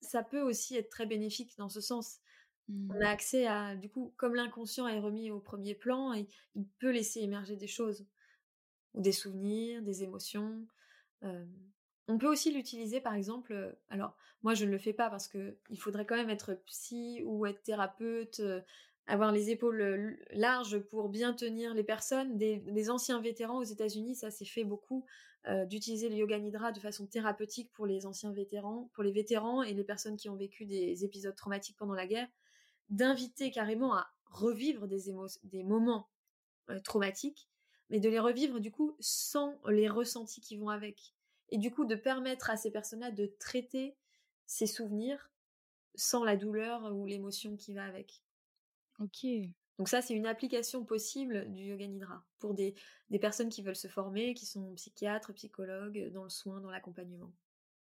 Ça 0.00 0.22
peut 0.22 0.42
aussi 0.42 0.76
être 0.76 0.90
très 0.90 1.06
bénéfique 1.06 1.56
dans 1.56 1.68
ce 1.68 1.80
sens. 1.80 2.18
On 2.68 2.94
a 2.94 2.98
mmh. 2.98 3.02
accès 3.02 3.46
à, 3.46 3.76
du 3.76 3.90
coup, 3.90 4.14
comme 4.16 4.34
l'inconscient 4.34 4.88
est 4.88 4.98
remis 4.98 5.30
au 5.30 5.38
premier 5.38 5.74
plan, 5.74 6.14
et 6.14 6.26
il 6.54 6.66
peut 6.78 6.90
laisser 6.90 7.20
émerger 7.20 7.56
des 7.56 7.66
choses, 7.66 8.06
ou 8.94 9.00
des 9.00 9.12
souvenirs, 9.12 9.82
des 9.82 10.02
émotions. 10.02 10.66
On 12.06 12.18
peut 12.18 12.28
aussi 12.28 12.52
l'utiliser 12.52 13.00
par 13.00 13.14
exemple, 13.14 13.76
alors 13.88 14.14
moi 14.42 14.52
je 14.52 14.66
ne 14.66 14.70
le 14.70 14.78
fais 14.78 14.92
pas 14.92 15.08
parce 15.08 15.26
que 15.26 15.56
il 15.70 15.78
faudrait 15.78 16.04
quand 16.04 16.16
même 16.16 16.28
être 16.28 16.54
psy 16.66 17.22
ou 17.24 17.46
être 17.46 17.62
thérapeute, 17.62 18.42
avoir 19.06 19.32
les 19.32 19.50
épaules 19.50 20.18
larges 20.32 20.78
pour 20.78 21.08
bien 21.08 21.32
tenir 21.32 21.74
les 21.74 21.84
personnes. 21.84 22.36
Des, 22.36 22.90
anciens 22.90 23.20
vétérans 23.20 23.58
aux 23.58 23.64
États-Unis, 23.64 24.16
ça 24.16 24.30
s'est 24.30 24.44
fait 24.44 24.64
beaucoup 24.64 25.04
d'utiliser 25.66 26.08
le 26.08 26.16
yoga 26.16 26.38
nidra 26.38 26.72
de 26.72 26.80
façon 26.80 27.06
thérapeutique 27.06 27.70
pour 27.72 27.86
les 27.86 28.06
anciens 28.06 28.32
vétérans, 28.32 28.90
pour 28.94 29.02
les 29.02 29.12
vétérans 29.12 29.62
et 29.62 29.74
les 29.74 29.84
personnes 29.84 30.16
qui 30.16 30.28
ont 30.28 30.36
vécu 30.36 30.64
des 30.64 31.04
épisodes 31.04 31.34
traumatiques 31.34 31.76
pendant 31.76 31.94
la 31.94 32.06
guerre, 32.06 32.28
d'inviter 32.90 33.50
carrément 33.50 33.94
à 33.94 34.08
revivre 34.26 34.86
des, 34.86 35.04
des 35.44 35.62
moments 35.62 36.08
traumatiques, 36.84 37.48
mais 37.90 38.00
de 38.00 38.08
les 38.08 38.18
revivre 38.18 38.60
du 38.60 38.70
coup 38.70 38.96
sans 39.00 39.60
les 39.68 39.88
ressentis 39.88 40.40
qui 40.40 40.56
vont 40.56 40.68
avec 40.68 41.14
et 41.50 41.58
du 41.58 41.70
coup 41.70 41.84
de 41.84 41.94
permettre 41.94 42.50
à 42.50 42.56
ces 42.56 42.70
personnes-là 42.70 43.10
de 43.10 43.26
traiter 43.38 43.96
ces 44.46 44.66
souvenirs 44.66 45.30
sans 45.94 46.24
la 46.24 46.36
douleur 46.36 46.92
ou 46.94 47.06
l'émotion 47.06 47.56
qui 47.56 47.74
va 47.74 47.84
avec. 47.84 48.22
Ok. 48.98 49.26
Donc 49.78 49.88
ça, 49.88 50.02
c'est 50.02 50.14
une 50.14 50.26
application 50.26 50.84
possible 50.84 51.50
du 51.52 51.64
yoga 51.64 51.86
nidra 51.86 52.24
pour 52.38 52.54
des, 52.54 52.74
des 53.10 53.18
personnes 53.18 53.48
qui 53.48 53.62
veulent 53.62 53.76
se 53.76 53.88
former, 53.88 54.34
qui 54.34 54.46
sont 54.46 54.74
psychiatres, 54.74 55.32
psychologues, 55.32 56.10
dans 56.12 56.24
le 56.24 56.30
soin, 56.30 56.60
dans 56.60 56.70
l'accompagnement. 56.70 57.32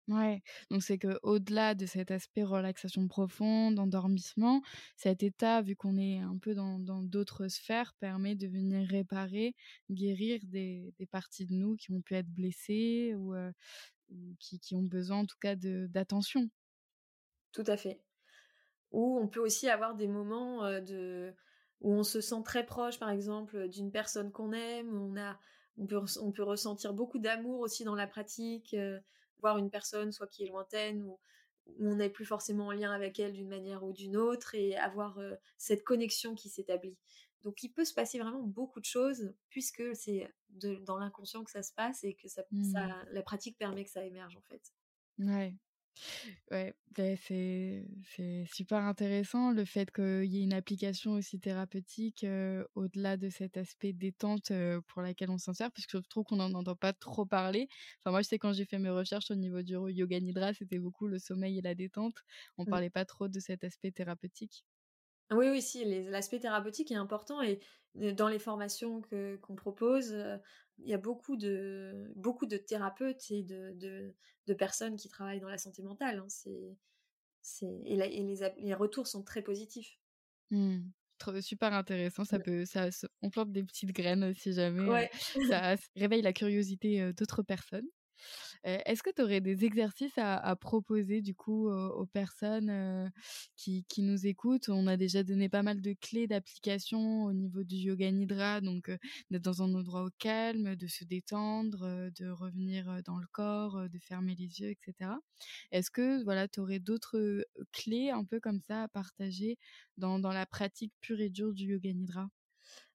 Ouais, 0.09 0.41
donc 0.71 0.81
c'est 0.81 0.97
que 0.97 1.19
au-delà 1.21 1.75
de 1.75 1.85
cet 1.85 2.09
aspect 2.09 2.43
relaxation 2.43 3.07
profonde, 3.07 3.77
endormissement, 3.77 4.63
cet 4.97 5.21
état, 5.21 5.61
vu 5.61 5.75
qu'on 5.75 5.97
est 5.97 6.17
un 6.17 6.35
peu 6.39 6.55
dans 6.55 6.79
d'autres 6.79 7.47
sphères, 7.47 7.93
permet 7.99 8.33
de 8.33 8.47
venir 8.47 8.89
réparer, 8.89 9.53
guérir 9.91 10.39
des, 10.45 10.95
parties 11.11 11.45
de 11.45 11.53
nous 11.53 11.75
qui 11.75 11.91
ont 11.91 12.01
pu 12.01 12.15
être 12.15 12.27
blessées 12.27 13.13
ou, 13.15 13.35
qui, 14.39 14.59
qui, 14.59 14.73
ont 14.73 14.81
besoin 14.81 15.19
en 15.19 15.25
tout 15.27 15.37
cas 15.39 15.55
d'attention. 15.55 16.49
Tout 17.51 17.65
à 17.67 17.77
fait. 17.77 18.01
Ou 18.91 19.19
on 19.21 19.27
peut 19.27 19.41
aussi 19.41 19.69
avoir 19.69 19.93
des 19.93 20.07
moments 20.07 20.63
de 20.81 21.35
où 21.81 21.93
on 21.93 22.03
se 22.03 22.19
sent 22.19 22.41
très 22.43 22.65
proche, 22.65 22.97
par 22.97 23.11
exemple, 23.11 23.69
d'une 23.69 23.91
personne 23.91 24.31
qu'on 24.31 24.53
aime. 24.53 24.91
On 24.99 25.15
a, 25.17 25.39
on 25.77 25.85
peut 26.31 26.43
ressentir 26.43 26.93
beaucoup 26.93 27.19
d'amour 27.19 27.59
aussi 27.59 27.83
dans 27.83 27.95
la 27.95 28.07
pratique 28.07 28.75
voir 29.41 29.57
une 29.57 29.69
personne 29.69 30.11
soit 30.11 30.27
qui 30.27 30.43
est 30.43 30.47
lointaine 30.47 31.03
ou 31.03 31.19
on 31.79 31.95
n'est 31.95 32.09
plus 32.09 32.25
forcément 32.25 32.67
en 32.67 32.71
lien 32.71 32.91
avec 32.91 33.19
elle 33.19 33.33
d'une 33.33 33.49
manière 33.49 33.83
ou 33.83 33.93
d'une 33.93 34.17
autre 34.17 34.55
et 34.55 34.75
avoir 34.75 35.19
cette 35.57 35.83
connexion 35.83 36.33
qui 36.33 36.49
s'établit. 36.49 36.97
Donc 37.43 37.63
il 37.63 37.69
peut 37.69 37.85
se 37.85 37.93
passer 37.93 38.19
vraiment 38.19 38.41
beaucoup 38.41 38.79
de 38.79 38.85
choses 38.85 39.33
puisque 39.49 39.83
c'est 39.95 40.33
dans 40.49 40.97
l'inconscient 40.97 41.43
que 41.43 41.51
ça 41.51 41.63
se 41.63 41.73
passe 41.73 42.03
et 42.03 42.15
que 42.15 42.27
ça, 42.27 42.43
mmh. 42.51 43.05
la 43.11 43.21
pratique 43.21 43.57
permet 43.57 43.83
que 43.83 43.91
ça 43.91 44.03
émerge 44.03 44.35
en 44.35 44.41
fait. 44.41 44.73
Ouais. 45.19 45.55
Ouais, 46.51 46.73
c'est 46.95 47.85
c'est 48.03 48.45
super 48.51 48.79
intéressant 48.83 49.51
le 49.51 49.65
fait 49.65 49.91
qu'il 49.91 50.25
y 50.25 50.39
ait 50.39 50.43
une 50.43 50.53
application 50.53 51.11
aussi 51.13 51.39
thérapeutique 51.39 52.25
au-delà 52.75 53.17
de 53.17 53.29
cet 53.29 53.57
aspect 53.57 53.93
détente 53.93 54.51
pour 54.87 55.01
laquelle 55.01 55.29
on 55.29 55.37
s'en 55.37 55.53
sert, 55.53 55.71
puisque 55.71 55.97
je 55.97 56.07
trouve 56.09 56.23
qu'on 56.25 56.37
n'en 56.37 56.53
entend 56.53 56.75
pas 56.75 56.93
trop 56.93 57.25
parler. 57.25 57.67
Enfin, 57.99 58.11
moi, 58.11 58.21
je 58.21 58.27
sais 58.27 58.39
quand 58.39 58.53
j'ai 58.53 58.65
fait 58.65 58.79
mes 58.79 58.89
recherches 58.89 59.31
au 59.31 59.35
niveau 59.35 59.61
du 59.61 59.73
yoga 59.73 60.19
nidra, 60.19 60.53
c'était 60.53 60.79
beaucoup 60.79 61.07
le 61.07 61.19
sommeil 61.19 61.59
et 61.59 61.61
la 61.61 61.75
détente. 61.75 62.15
On 62.57 62.65
mmh. 62.65 62.67
parlait 62.67 62.89
pas 62.89 63.05
trop 63.05 63.27
de 63.27 63.39
cet 63.39 63.63
aspect 63.63 63.91
thérapeutique. 63.91 64.65
Oui, 65.31 65.47
oui, 65.49 65.61
si, 65.61 65.85
l'aspect 66.05 66.39
thérapeutique 66.39 66.91
est 66.91 66.95
important 66.95 67.41
et 67.41 67.59
dans 67.95 68.27
les 68.27 68.39
formations 68.39 69.01
que 69.01 69.37
qu'on 69.37 69.55
propose, 69.55 70.15
il 70.79 70.89
y 70.89 70.93
a 70.93 70.97
beaucoup 70.97 71.37
de 71.37 72.11
beaucoup 72.15 72.45
de 72.45 72.57
thérapeutes 72.57 73.29
et 73.31 73.43
de 73.43 73.73
de, 73.75 74.13
de 74.47 74.53
personnes 74.53 74.95
qui 74.95 75.09
travaillent 75.09 75.39
dans 75.39 75.49
la 75.49 75.57
santé 75.57 75.81
mentale. 75.83 76.19
Hein. 76.19 76.25
c'est 76.29 76.77
c'est 77.41 77.65
et, 77.85 77.93
et 77.93 78.23
les, 78.23 78.51
les 78.57 78.73
retours 78.73 79.07
sont 79.07 79.23
très 79.23 79.41
positifs. 79.41 79.99
Mmh. 80.51 80.79
Super 81.41 81.73
intéressant, 81.73 82.23
ça 82.23 82.39
peut, 82.39 82.63
ça, 82.63 82.87
on 83.21 83.29
plante 83.29 83.51
des 83.51 83.63
petites 83.63 83.91
graines 83.91 84.33
si 84.33 84.53
jamais 84.53 85.09
ça 85.49 85.75
réveille 85.95 86.21
la 86.21 86.31
curiosité 86.31 87.11
d'autres 87.13 87.43
personnes. 87.43 87.87
Est-ce 88.63 89.03
que 89.03 89.09
tu 89.09 89.21
aurais 89.21 89.41
des 89.41 89.65
exercices 89.65 90.17
à, 90.17 90.55
proposer 90.55 91.21
du 91.21 91.35
coup 91.35 91.69
aux, 91.69 92.05
personnes 92.05 93.11
qui, 93.55 93.85
qui, 93.85 94.01
nous 94.01 94.27
écoutent? 94.27 94.69
On 94.69 94.87
a 94.87 94.97
déjà 94.97 95.23
donné 95.23 95.49
pas 95.49 95.63
mal 95.63 95.81
de 95.81 95.93
clés 95.93 96.27
d'application 96.27 97.25
au 97.25 97.33
niveau 97.33 97.63
du 97.63 97.75
yoga 97.75 98.11
nidra, 98.11 98.61
donc 98.61 98.91
d'être 99.31 99.41
dans 99.41 99.63
un 99.63 99.73
endroit 99.73 100.03
au 100.03 100.09
calme, 100.17 100.75
de 100.75 100.87
se 100.87 101.03
détendre, 101.03 102.09
de 102.17 102.29
revenir 102.29 103.01
dans 103.05 103.17
le 103.17 103.27
corps, 103.31 103.89
de 103.89 103.99
fermer 103.99 104.35
les 104.35 104.61
yeux, 104.61 104.69
etc. 104.69 105.11
Est-ce 105.71 105.91
que 105.91 106.23
voilà, 106.23 106.47
tu 106.47 106.59
aurais 106.59 106.79
d'autres 106.79 107.45
clés 107.71 108.09
un 108.09 108.25
peu 108.25 108.39
comme 108.39 108.59
ça 108.59 108.83
à 108.83 108.87
partager 108.87 109.57
dans, 109.97 110.19
dans 110.19 110.33
la 110.33 110.45
pratique 110.45 110.93
pure 111.01 111.21
et 111.21 111.29
dure 111.29 111.53
du 111.53 111.65
yoga 111.65 111.93
nidra? 111.93 112.29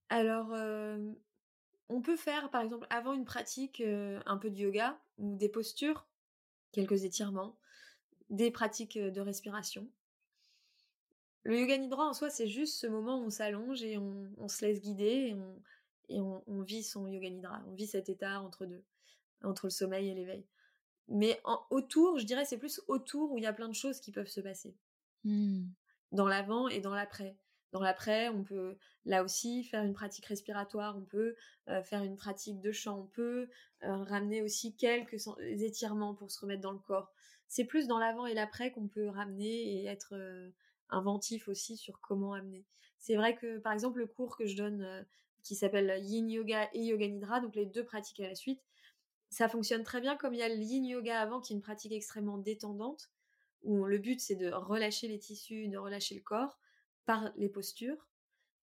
Alors, 0.08 0.52
on 1.88 2.00
peut 2.00 2.16
faire, 2.16 2.50
par 2.50 2.62
exemple, 2.62 2.86
avant 2.90 3.12
une 3.12 3.24
pratique, 3.24 3.80
un 3.80 4.36
peu 4.36 4.50
de 4.50 4.56
yoga 4.56 4.98
ou 5.18 5.36
des 5.36 5.48
postures, 5.48 6.06
quelques 6.72 7.04
étirements, 7.04 7.56
des 8.30 8.50
pratiques 8.50 8.98
de 8.98 9.20
respiration. 9.20 9.88
Le 11.44 11.60
yoga 11.60 11.76
nidra 11.76 12.08
en 12.08 12.14
soi, 12.14 12.30
c'est 12.30 12.48
juste 12.48 12.76
ce 12.80 12.86
moment 12.86 13.18
où 13.20 13.24
on 13.24 13.30
s'allonge 13.30 13.82
et 13.82 13.98
on, 13.98 14.48
se 14.48 14.64
laisse 14.64 14.80
guider 14.80 15.36
et, 16.08 16.20
on, 16.20 16.62
vit 16.62 16.82
son 16.82 17.06
yoga 17.06 17.28
nidra. 17.28 17.62
On 17.68 17.74
vit 17.74 17.86
cet 17.86 18.08
état 18.08 18.40
entre 18.40 18.64
deux, 18.64 18.82
entre 19.42 19.66
le 19.66 19.70
sommeil 19.70 20.08
et 20.08 20.14
l'éveil. 20.14 20.46
Mais 21.08 21.40
autour, 21.68 22.18
je 22.18 22.24
dirais, 22.24 22.46
c'est 22.46 22.56
plus 22.56 22.80
autour 22.88 23.30
où 23.30 23.38
il 23.38 23.44
y 23.44 23.46
a 23.46 23.52
plein 23.52 23.68
de 23.68 23.74
choses 23.74 24.00
qui 24.00 24.10
peuvent 24.10 24.26
se 24.26 24.40
passer. 24.40 24.74
Mmh. 25.24 25.66
Dans 26.12 26.26
l'avant 26.26 26.68
et 26.68 26.80
dans 26.80 26.94
l'après. 26.94 27.36
Dans 27.74 27.80
l'après, 27.80 28.28
on 28.28 28.44
peut 28.44 28.76
là 29.04 29.24
aussi 29.24 29.64
faire 29.64 29.82
une 29.82 29.94
pratique 29.94 30.26
respiratoire, 30.26 30.96
on 30.96 31.04
peut 31.04 31.34
faire 31.82 32.04
une 32.04 32.16
pratique 32.16 32.60
de 32.60 32.70
chant, 32.70 33.00
on 33.00 33.06
peut 33.06 33.48
ramener 33.80 34.42
aussi 34.42 34.76
quelques 34.76 35.26
étirements 35.40 36.14
pour 36.14 36.30
se 36.30 36.38
remettre 36.38 36.60
dans 36.60 36.70
le 36.70 36.78
corps. 36.78 37.12
C'est 37.48 37.64
plus 37.64 37.88
dans 37.88 37.98
l'avant 37.98 38.26
et 38.26 38.34
l'après 38.34 38.70
qu'on 38.70 38.86
peut 38.86 39.08
ramener 39.08 39.82
et 39.82 39.86
être 39.86 40.14
inventif 40.88 41.48
aussi 41.48 41.76
sur 41.76 42.00
comment 42.00 42.32
amener. 42.34 42.64
C'est 43.00 43.16
vrai 43.16 43.34
que 43.34 43.58
par 43.58 43.72
exemple 43.72 43.98
le 43.98 44.06
cours 44.06 44.36
que 44.36 44.46
je 44.46 44.56
donne 44.56 45.04
qui 45.42 45.56
s'appelle 45.56 46.00
Yin 46.04 46.30
Yoga 46.30 46.70
et 46.74 46.84
Yoga 46.84 47.08
Nidra, 47.08 47.40
donc 47.40 47.56
les 47.56 47.66
deux 47.66 47.84
pratiques 47.84 48.20
à 48.20 48.28
la 48.28 48.36
suite, 48.36 48.62
ça 49.30 49.48
fonctionne 49.48 49.82
très 49.82 50.00
bien 50.00 50.16
comme 50.16 50.32
il 50.32 50.38
y 50.38 50.44
a 50.44 50.48
le 50.48 50.62
Yin 50.62 50.86
Yoga 50.86 51.20
avant 51.20 51.40
qui 51.40 51.52
est 51.52 51.56
une 51.56 51.62
pratique 51.62 51.90
extrêmement 51.90 52.38
détendante 52.38 53.10
où 53.64 53.84
le 53.84 53.98
but 53.98 54.20
c'est 54.20 54.36
de 54.36 54.52
relâcher 54.52 55.08
les 55.08 55.18
tissus, 55.18 55.66
de 55.66 55.76
relâcher 55.76 56.14
le 56.14 56.20
corps 56.20 56.60
par 57.06 57.32
les 57.36 57.48
postures, 57.48 58.08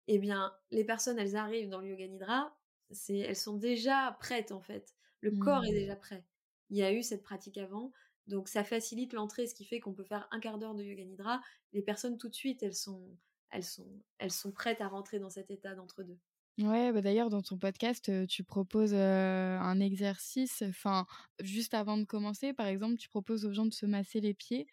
eh 0.07 0.19
bien, 0.19 0.53
les 0.71 0.83
personnes, 0.83 1.19
elles 1.19 1.36
arrivent 1.36 1.69
dans 1.69 1.79
le 1.79 1.89
yoga 1.89 2.07
nidra, 2.07 2.55
c'est, 2.89 3.17
elles 3.17 3.36
sont 3.36 3.57
déjà 3.57 4.17
prêtes 4.19 4.51
en 4.51 4.62
fait. 4.62 4.95
Le 5.21 5.31
corps 5.31 5.63
est 5.63 5.71
déjà 5.71 5.95
mmh. 5.95 6.00
prêt. 6.00 6.25
Il 6.69 6.77
y 6.77 6.83
a 6.83 6.91
eu 6.91 7.03
cette 7.03 7.24
pratique 7.24 7.57
avant, 7.57 7.91
donc 8.27 8.48
ça 8.48 8.63
facilite 8.63 9.13
l'entrée, 9.13 9.48
ce 9.48 9.53
qui 9.53 9.65
fait 9.65 9.79
qu'on 9.79 9.93
peut 9.93 10.03
faire 10.03 10.27
un 10.31 10.39
quart 10.39 10.57
d'heure 10.57 10.75
de 10.75 10.83
yoga 10.83 11.05
nidra. 11.05 11.41
Les 11.74 11.81
personnes 11.81 12.17
tout 12.17 12.29
de 12.29 12.36
suite, 12.36 12.63
elles 12.63 12.75
sont, 12.75 13.17
elles 13.51 13.63
sont, 13.63 13.88
elles 14.17 14.31
sont 14.31 14.51
prêtes 14.51 14.81
à 14.81 14.88
rentrer 14.88 15.19
dans 15.19 15.29
cet 15.29 15.51
état 15.51 15.75
d'entre 15.75 16.03
deux. 16.03 16.17
Ouais, 16.57 16.91
bah 16.91 17.01
d'ailleurs, 17.01 17.29
dans 17.29 17.41
ton 17.41 17.57
podcast, 17.57 18.12
tu 18.27 18.43
proposes 18.43 18.93
un 18.93 19.79
exercice. 19.79 20.63
Enfin, 20.67 21.05
juste 21.39 21.74
avant 21.74 21.98
de 21.98 22.03
commencer, 22.03 22.53
par 22.53 22.67
exemple, 22.67 22.98
tu 22.98 23.10
proposes 23.10 23.45
aux 23.45 23.53
gens 23.53 23.65
de 23.65 23.74
se 23.74 23.86
masser 23.86 24.19
les 24.19 24.33
pieds. 24.33 24.67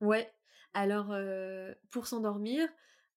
Ouais. 0.00 0.30
Alors, 0.78 1.14
pour 1.88 2.06
s'endormir, 2.06 2.68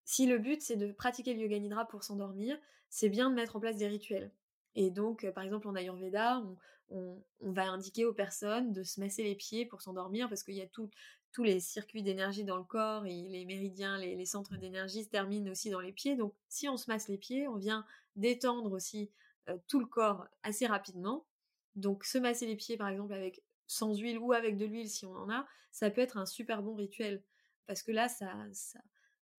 si 0.06 0.26
le 0.26 0.40
but 0.40 0.62
c'est 0.62 0.78
de 0.78 0.94
pratiquer 0.94 1.34
le 1.34 1.42
yoga 1.42 1.60
nidra 1.60 1.86
pour 1.86 2.06
s'endormir, 2.06 2.58
c'est 2.90 3.10
bien 3.10 3.30
de 3.30 3.36
mettre 3.36 3.58
en 3.58 3.60
place 3.60 3.76
des 3.76 3.88
rituels. 3.88 4.32
Et 4.76 4.92
donc, 4.92 5.30
par 5.32 5.44
exemple, 5.44 5.68
en 5.68 5.76
Ayurveda, 5.76 6.42
on, 6.90 7.18
va 7.42 7.70
indiquer 7.70 8.06
aux 8.06 8.14
personnes 8.14 8.72
de 8.72 8.84
se 8.84 9.02
masser 9.02 9.24
les 9.24 9.36
pieds 9.36 9.66
pour 9.66 9.82
s'endormir 9.82 10.30
parce 10.30 10.42
qu'il 10.44 10.56
y 10.56 10.62
a 10.62 10.68
tous 10.68 11.44
les 11.44 11.60
circuits 11.60 12.02
d'énergie 12.02 12.46
dans 12.46 12.56
le 12.56 12.64
corps 12.64 13.06
et 13.06 13.28
les 13.28 13.44
méridiens, 13.44 13.98
les, 13.98 14.26
centres 14.26 14.56
d'énergie 14.56 15.04
se 15.04 15.10
terminent 15.10 15.52
aussi 15.52 15.70
dans 15.70 15.82
les 15.82 15.92
pieds. 15.92 16.16
Donc, 16.16 16.34
si 16.48 16.70
on 16.70 16.78
se 16.78 16.90
masse 16.90 17.10
les 17.10 17.18
pieds, 17.18 17.50
on 17.50 17.58
vient 17.58 17.86
détendre 18.16 18.72
aussi 18.72 19.12
tout 19.68 19.82
le 19.82 19.86
corps 19.86 20.28
assez 20.44 20.66
rapidement. 20.66 21.26
Donc, 21.76 22.06
se 22.06 22.18
masser 22.18 22.46
les 22.46 22.56
pieds, 22.56 22.78
par 22.78 22.88
exemple, 22.88 23.12
avec 23.12 23.44
sans 23.68 23.94
huile 24.00 24.18
ou 24.18 24.32
avec 24.32 24.56
de 24.56 24.64
l'huile 24.66 24.90
si 24.90 25.06
on 25.06 25.14
en 25.18 25.30
a, 25.30 25.46
ça 25.74 25.92
peut 25.92 26.00
être 26.00 26.16
un 26.16 26.26
super 26.26 26.64
bon 26.64 26.74
rituel 26.74 27.22
parce 27.70 27.84
que 27.84 27.92
là, 27.92 28.10
ça, 28.10 28.34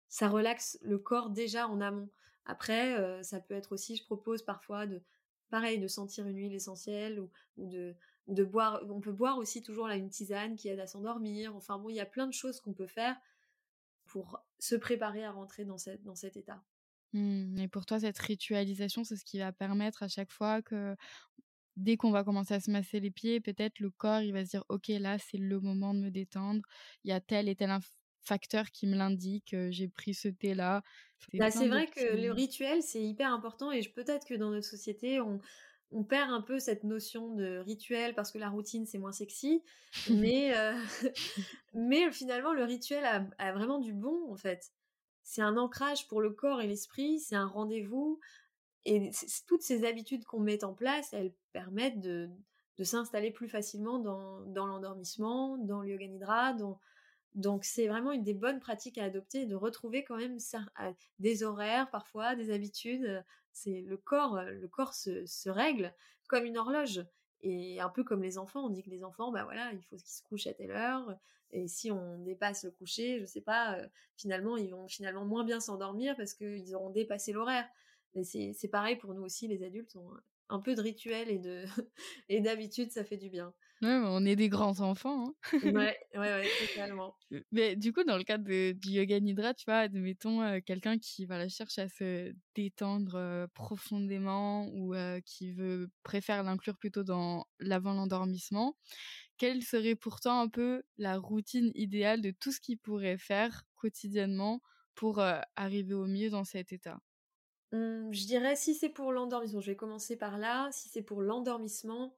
ça, 0.07 0.29
relaxe 0.29 0.77
le 0.83 0.97
corps 0.97 1.31
déjà 1.31 1.67
en 1.67 1.81
amont. 1.81 2.09
Après, 2.45 3.23
ça 3.25 3.41
peut 3.41 3.55
être 3.55 3.73
aussi, 3.73 3.97
je 3.97 4.05
propose 4.05 4.41
parfois 4.41 4.87
de 4.87 5.01
pareil, 5.49 5.79
de 5.79 5.87
sentir 5.89 6.25
une 6.25 6.37
huile 6.37 6.53
essentielle 6.53 7.19
ou, 7.19 7.29
de, 7.57 7.93
de 8.27 8.43
boire. 8.45 8.81
On 8.89 9.01
peut 9.01 9.11
boire 9.11 9.37
aussi 9.37 9.61
toujours 9.61 9.89
là 9.89 9.97
une 9.97 10.09
tisane 10.09 10.55
qui 10.55 10.69
aide 10.69 10.79
à 10.79 10.87
s'endormir. 10.87 11.53
Enfin 11.57 11.77
bon, 11.77 11.89
il 11.89 11.95
y 11.95 11.99
a 11.99 12.05
plein 12.05 12.25
de 12.25 12.31
choses 12.31 12.61
qu'on 12.61 12.71
peut 12.71 12.87
faire 12.87 13.17
pour 14.05 14.41
se 14.59 14.75
préparer 14.75 15.25
à 15.25 15.31
rentrer 15.33 15.65
dans, 15.65 15.77
cette, 15.77 16.01
dans 16.03 16.15
cet 16.15 16.37
état. 16.37 16.63
Mmh, 17.11 17.57
et 17.57 17.67
pour 17.67 17.85
toi, 17.85 17.99
cette 17.99 18.17
ritualisation, 18.17 19.03
c'est 19.03 19.17
ce 19.17 19.25
qui 19.25 19.39
va 19.39 19.51
permettre 19.51 20.03
à 20.03 20.07
chaque 20.07 20.31
fois 20.31 20.61
que 20.61 20.95
dès 21.75 21.97
qu'on 21.97 22.11
va 22.11 22.23
commencer 22.23 22.53
à 22.53 22.61
se 22.61 22.71
masser 22.71 23.01
les 23.01 23.11
pieds, 23.11 23.41
peut-être 23.41 23.79
le 23.79 23.89
corps, 23.89 24.21
il 24.21 24.31
va 24.31 24.45
se 24.45 24.51
dire, 24.51 24.63
OK, 24.69 24.87
là, 24.87 25.17
c'est 25.17 25.37
le 25.37 25.59
moment 25.59 25.93
de 25.93 25.99
me 25.99 26.11
détendre. 26.11 26.61
Il 27.03 27.09
y 27.09 27.13
a 27.13 27.19
tel 27.19 27.49
et 27.49 27.55
tel 27.55 27.71
facteur 28.21 28.71
qui 28.71 28.87
me 28.87 28.95
l'indique, 28.95 29.55
j'ai 29.69 29.87
pris 29.87 30.13
ce 30.13 30.27
thé-là. 30.27 30.83
Bah, 31.33 31.51
c'est 31.51 31.67
vrai 31.67 31.87
que 31.87 32.15
le 32.15 32.31
rituel, 32.31 32.81
c'est 32.81 33.03
hyper 33.03 33.31
important 33.31 33.71
et 33.71 33.81
peut-être 33.83 34.25
que 34.25 34.33
dans 34.33 34.49
notre 34.49 34.65
société, 34.65 35.21
on, 35.21 35.39
on, 35.91 36.03
perd 36.03 36.31
un 36.31 36.41
peu 36.41 36.59
cette 36.59 36.83
notion 36.83 37.33
de 37.35 37.57
rituel 37.59 38.15
parce 38.15 38.31
que 38.31 38.37
la 38.37 38.49
routine, 38.49 38.85
c'est 38.85 38.97
moins 38.97 39.11
sexy. 39.11 39.63
mais, 40.09 40.53
mais 41.73 42.11
finalement, 42.11 42.53
le 42.53 42.63
rituel 42.63 43.05
a, 43.05 43.27
a, 43.37 43.53
vraiment 43.53 43.79
du 43.79 43.93
bon, 43.93 44.31
en 44.31 44.35
fait. 44.35 44.71
C'est 45.23 45.41
un 45.41 45.57
ancrage 45.57 46.07
pour 46.07 46.21
le 46.21 46.31
corps 46.31 46.61
et 46.61 46.67
l'esprit, 46.67 47.19
c'est 47.19 47.35
un 47.35 47.47
rendez-vous. 47.47 48.19
Et 48.85 49.11
toutes 49.47 49.61
ces 49.61 49.85
habitudes 49.85 50.25
qu'on 50.25 50.39
met 50.39 50.63
en 50.63 50.73
place, 50.73 51.13
elles 51.13 51.33
permettent 51.53 51.99
de, 51.99 52.29
de 52.77 52.83
s'installer 52.83 53.31
plus 53.31 53.47
facilement 53.47 53.99
dans, 53.99 54.41
dans 54.41 54.65
l'endormissement, 54.65 55.57
dans 55.57 55.81
le 55.81 55.89
yoga 55.89 56.07
nidra, 56.07 56.53
dans, 56.53 56.79
donc 57.35 57.63
c'est 57.63 57.87
vraiment 57.87 58.11
une 58.11 58.23
des 58.23 58.33
bonnes 58.33 58.59
pratiques 58.59 58.97
à 58.97 59.05
adopter, 59.05 59.45
de 59.45 59.55
retrouver 59.55 60.03
quand 60.03 60.17
même 60.17 60.37
des 61.19 61.43
horaires 61.43 61.89
parfois, 61.89 62.35
des 62.35 62.51
habitudes. 62.51 63.23
C'est 63.53 63.81
le 63.81 63.97
corps, 63.97 64.41
le 64.43 64.67
corps 64.67 64.93
se, 64.93 65.49
règle 65.49 65.93
comme 66.27 66.45
une 66.45 66.57
horloge. 66.57 67.05
Et 67.43 67.81
un 67.81 67.89
peu 67.89 68.03
comme 68.03 68.21
les 68.21 68.37
enfants, 68.37 68.65
on 68.65 68.69
dit 68.69 68.83
que 68.83 68.89
les 68.89 69.03
enfants, 69.03 69.31
bah 69.31 69.43
voilà, 69.45 69.71
il 69.73 69.81
faut 69.83 69.95
qu'ils 69.95 70.07
se 70.07 70.23
couchent 70.23 70.47
à 70.47 70.53
telle 70.53 70.71
heure. 70.71 71.17
Et 71.51 71.67
si 71.67 71.91
on 71.91 72.19
dépasse 72.19 72.63
le 72.63 72.71
coucher, 72.71 73.19
je 73.19 73.25
sais 73.25 73.41
pas, 73.41 73.77
finalement 74.15 74.57
ils 74.57 74.69
vont 74.69 74.87
finalement 74.87 75.25
moins 75.25 75.43
bien 75.43 75.59
s'endormir 75.59 76.15
parce 76.15 76.33
qu'ils 76.33 76.75
auront 76.75 76.91
dépassé 76.91 77.33
l'horaire. 77.33 77.67
Mais 78.13 78.23
c'est 78.23 78.67
pareil 78.69 78.97
pour 78.97 79.13
nous 79.13 79.23
aussi, 79.23 79.47
les 79.47 79.63
adultes, 79.63 79.95
un 80.49 80.59
peu 80.59 80.75
de 80.75 80.81
rituel 80.81 81.29
et 81.29 81.39
de 81.39 81.63
et 82.29 82.41
d'habitude, 82.41 82.91
ça 82.91 83.03
fait 83.03 83.17
du 83.17 83.29
bien. 83.29 83.53
On 83.83 84.25
est 84.25 84.35
des 84.35 84.49
grands 84.49 84.79
enfants. 84.81 85.29
Hein. 85.29 85.33
ouais, 85.61 85.97
ouais, 86.15 86.19
ouais, 86.19 86.55
totalement. 86.57 87.17
Mais 87.51 87.75
du 87.77 87.93
coup, 87.93 88.03
dans 88.03 88.17
le 88.17 88.23
cadre 88.23 88.43
du 88.73 88.89
yoga 88.89 89.19
nidra, 89.19 89.53
tu 89.53 89.63
vois, 89.65 89.77
admettons 89.79 90.41
euh, 90.41 90.59
quelqu'un 90.65 90.97
qui 90.97 91.25
voilà, 91.25 91.47
cherche 91.47 91.79
à 91.79 91.87
se 91.87 92.33
détendre 92.55 93.15
euh, 93.15 93.47
profondément 93.53 94.67
ou 94.73 94.93
euh, 94.93 95.21
qui 95.25 95.51
veut 95.53 95.89
préfère 96.03 96.43
l'inclure 96.43 96.77
plutôt 96.77 97.03
dans 97.03 97.45
l'avant 97.59 97.93
l'endormissement. 97.93 98.75
Quelle 99.37 99.63
serait 99.63 99.95
pourtant 99.95 100.41
un 100.41 100.49
peu 100.49 100.83
la 100.97 101.17
routine 101.17 101.71
idéale 101.75 102.21
de 102.21 102.31
tout 102.31 102.51
ce 102.51 102.59
qu'il 102.61 102.79
pourrait 102.79 103.17
faire 103.17 103.63
quotidiennement 103.75 104.61
pour 104.95 105.19
arriver 105.55 105.93
au 105.95 106.07
mieux 106.07 106.29
dans 106.29 106.43
cet 106.45 106.73
état? 106.73 106.99
Mmh, 107.71 108.11
Je 108.11 108.25
dirais 108.27 108.55
si 108.55 108.73
c'est 108.73 108.89
pour 108.89 109.11
l'endormissement, 109.13 109.59
je 109.61 109.71
vais 109.71 109.75
commencer 109.77 110.17
par 110.17 110.37
là. 110.37 110.69
Si 110.71 110.89
c'est 110.89 111.01
pour 111.01 111.21
l'endormissement, 111.21 112.17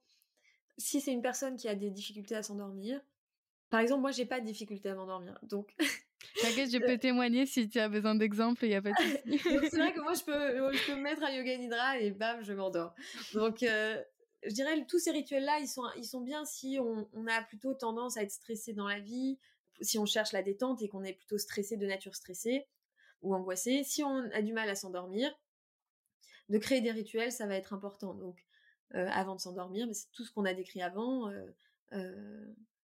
si 0.78 1.00
c'est 1.00 1.12
une 1.12 1.22
personne 1.22 1.56
qui 1.56 1.68
a 1.68 1.74
des 1.74 1.90
difficultés 1.90 2.34
à 2.34 2.42
s'endormir, 2.42 3.00
par 3.70 3.80
exemple, 3.80 4.02
moi, 4.02 4.12
j'ai 4.12 4.26
pas 4.26 4.40
de 4.40 4.46
difficulté 4.46 4.88
à 4.88 4.94
m'endormir, 4.94 5.38
donc. 5.42 5.74
T'inquiète, 6.40 6.70
je 6.70 6.78
peux 6.86 6.98
témoigner 6.98 7.46
si 7.46 7.68
tu 7.68 7.78
as 7.78 7.88
besoin 7.88 8.14
d'exemples, 8.14 8.64
il 8.64 8.68
n'y 8.68 8.74
a 8.74 8.82
pas 8.82 8.92
de 8.92 8.96
souci. 9.38 9.68
c'est 9.70 9.78
vrai 9.78 9.92
que 9.92 10.00
moi, 10.00 10.14
je 10.14 10.22
peux, 10.24 10.72
je 10.72 10.86
peux 10.86 10.96
me 10.96 11.02
mettre 11.02 11.22
un 11.22 11.30
yoga 11.30 11.56
nidra 11.56 11.98
et 11.98 12.10
bam, 12.10 12.42
je 12.42 12.52
m'endors. 12.52 12.94
Donc, 13.32 13.62
euh, 13.62 14.00
je 14.44 14.52
dirais, 14.52 14.84
tous 14.86 14.98
ces 14.98 15.10
rituels-là, 15.10 15.58
ils 15.60 15.68
sont, 15.68 15.82
ils 15.96 16.04
sont 16.04 16.20
bien 16.20 16.44
si 16.44 16.78
on, 16.80 17.08
on, 17.14 17.26
a 17.26 17.42
plutôt 17.42 17.74
tendance 17.74 18.16
à 18.16 18.22
être 18.22 18.30
stressé 18.30 18.74
dans 18.74 18.86
la 18.86 19.00
vie, 19.00 19.38
si 19.80 19.98
on 19.98 20.06
cherche 20.06 20.32
la 20.32 20.42
détente 20.42 20.82
et 20.82 20.88
qu'on 20.88 21.02
est 21.02 21.14
plutôt 21.14 21.38
stressé 21.38 21.76
de 21.76 21.86
nature 21.86 22.14
stressée 22.14 22.66
ou 23.22 23.34
angoissé. 23.34 23.82
Si 23.84 24.04
on 24.04 24.30
a 24.32 24.42
du 24.42 24.52
mal 24.52 24.68
à 24.68 24.74
s'endormir, 24.74 25.34
de 26.48 26.58
créer 26.58 26.80
des 26.80 26.90
rituels, 26.90 27.32
ça 27.32 27.46
va 27.46 27.56
être 27.56 27.72
important. 27.72 28.14
Donc, 28.14 28.44
avant 28.92 29.34
de 29.34 29.40
s'endormir, 29.40 29.86
mais 29.86 29.94
c'est 29.94 30.10
tout 30.12 30.24
ce 30.24 30.32
qu'on 30.32 30.44
a 30.44 30.54
décrit 30.54 30.82
avant. 30.82 31.28
Euh, 31.28 31.46
euh, 31.92 32.54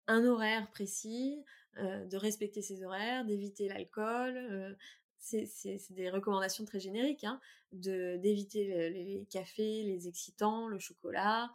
un 0.08 0.24
horaire 0.26 0.70
précis, 0.70 1.44
de 1.78 2.16
respecter 2.16 2.62
ses 2.62 2.84
horaires, 2.84 3.26
d'éviter 3.26 3.68
l'alcool. 3.68 4.78
c'est 5.18 5.48
des 5.90 6.12
recommandations 6.12 6.64
très 6.64 6.80
génériques, 6.80 7.24
hein, 7.24 7.42
d'éviter 7.74 8.92
les, 8.92 9.26
cafés, 9.30 9.82
les 9.82 10.08
excitants, 10.08 10.68
le 10.68 10.78
chocolat, 10.78 11.52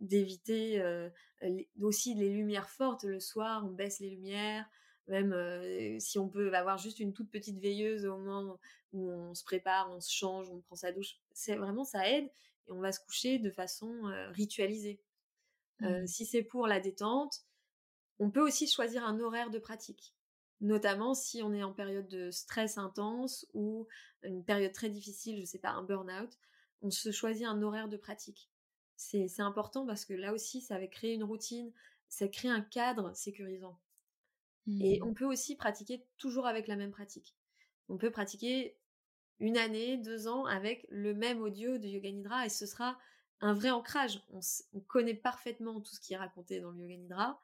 d'éviter 0.00 0.84
aussi 1.80 2.14
les 2.14 2.28
lumières 2.28 2.68
fortes 2.68 3.04
le 3.04 3.18
soir, 3.18 3.64
on 3.64 3.70
baisse 3.70 4.00
les 4.00 4.10
lumières, 4.10 4.68
même 5.08 5.34
si 5.98 6.18
on 6.18 6.28
peut 6.28 6.52
avoir 6.54 6.76
juste 6.76 7.00
une 7.00 7.14
toute 7.14 7.30
petite 7.30 7.58
veilleuse 7.58 8.04
au 8.04 8.18
moment 8.18 8.60
où 8.92 9.10
on 9.10 9.34
se 9.34 9.44
prépare, 9.44 9.90
on 9.90 10.00
se 10.00 10.12
change, 10.12 10.50
on 10.50 10.60
prend 10.60 10.76
sa 10.76 10.92
douche, 10.92 11.16
c'est 11.32 11.56
vraiment 11.56 11.84
ça 11.84 12.08
aide 12.08 12.28
et 12.66 12.72
on 12.72 12.80
va 12.80 12.92
se 12.92 13.00
coucher 13.00 13.38
de 13.38 13.50
façon 13.50 14.02
ritualisée. 14.30 15.00
Mmh. 15.80 16.06
si 16.06 16.24
c'est 16.24 16.42
pour 16.42 16.66
la 16.66 16.80
détente, 16.80 17.44
on 18.18 18.30
peut 18.30 18.40
aussi 18.40 18.66
choisir 18.66 19.04
un 19.04 19.20
horaire 19.20 19.50
de 19.50 19.58
pratique, 19.58 20.14
notamment 20.60 21.14
si 21.14 21.42
on 21.42 21.52
est 21.52 21.62
en 21.62 21.72
période 21.72 22.08
de 22.08 22.30
stress 22.30 22.78
intense 22.78 23.46
ou 23.52 23.86
une 24.22 24.44
période 24.44 24.72
très 24.72 24.88
difficile, 24.88 25.38
je 25.38 25.44
sais 25.44 25.58
pas, 25.58 25.70
un 25.70 25.82
burn-out, 25.82 26.38
on 26.82 26.90
se 26.90 27.10
choisit 27.10 27.46
un 27.46 27.60
horaire 27.62 27.88
de 27.88 27.96
pratique. 27.96 28.50
C'est 28.96 29.40
important 29.40 29.86
parce 29.86 30.06
que 30.06 30.14
là 30.14 30.32
aussi, 30.32 30.62
ça 30.62 30.78
va 30.78 30.86
créer 30.86 31.12
une 31.12 31.24
routine, 31.24 31.70
ça 32.08 32.28
crée 32.28 32.48
un 32.48 32.62
cadre 32.62 33.14
sécurisant. 33.14 33.78
Et 34.80 34.98
mmh. 34.98 35.04
on 35.04 35.14
peut 35.14 35.26
aussi 35.26 35.54
pratiquer 35.54 36.04
toujours 36.16 36.46
avec 36.46 36.66
la 36.66 36.76
même 36.76 36.90
pratique. 36.90 37.36
On 37.88 37.98
peut 37.98 38.10
pratiquer 38.10 38.76
une 39.38 39.56
année, 39.56 39.98
deux 39.98 40.28
ans 40.28 40.46
avec 40.46 40.86
le 40.90 41.14
même 41.14 41.42
audio 41.42 41.78
de 41.78 41.86
Yoga 41.86 42.10
Nidra 42.10 42.46
et 42.46 42.48
ce 42.48 42.66
sera 42.66 42.98
un 43.40 43.52
vrai 43.52 43.70
ancrage. 43.70 44.22
On, 44.32 44.80
connaît 44.80 45.14
parfaitement 45.14 45.80
tout 45.80 45.94
ce 45.94 46.00
qui 46.00 46.14
est 46.14 46.18
raconté 46.18 46.60
dans 46.60 46.70
le 46.70 46.80
Yoga 46.80 46.96
Nidra 46.96 47.40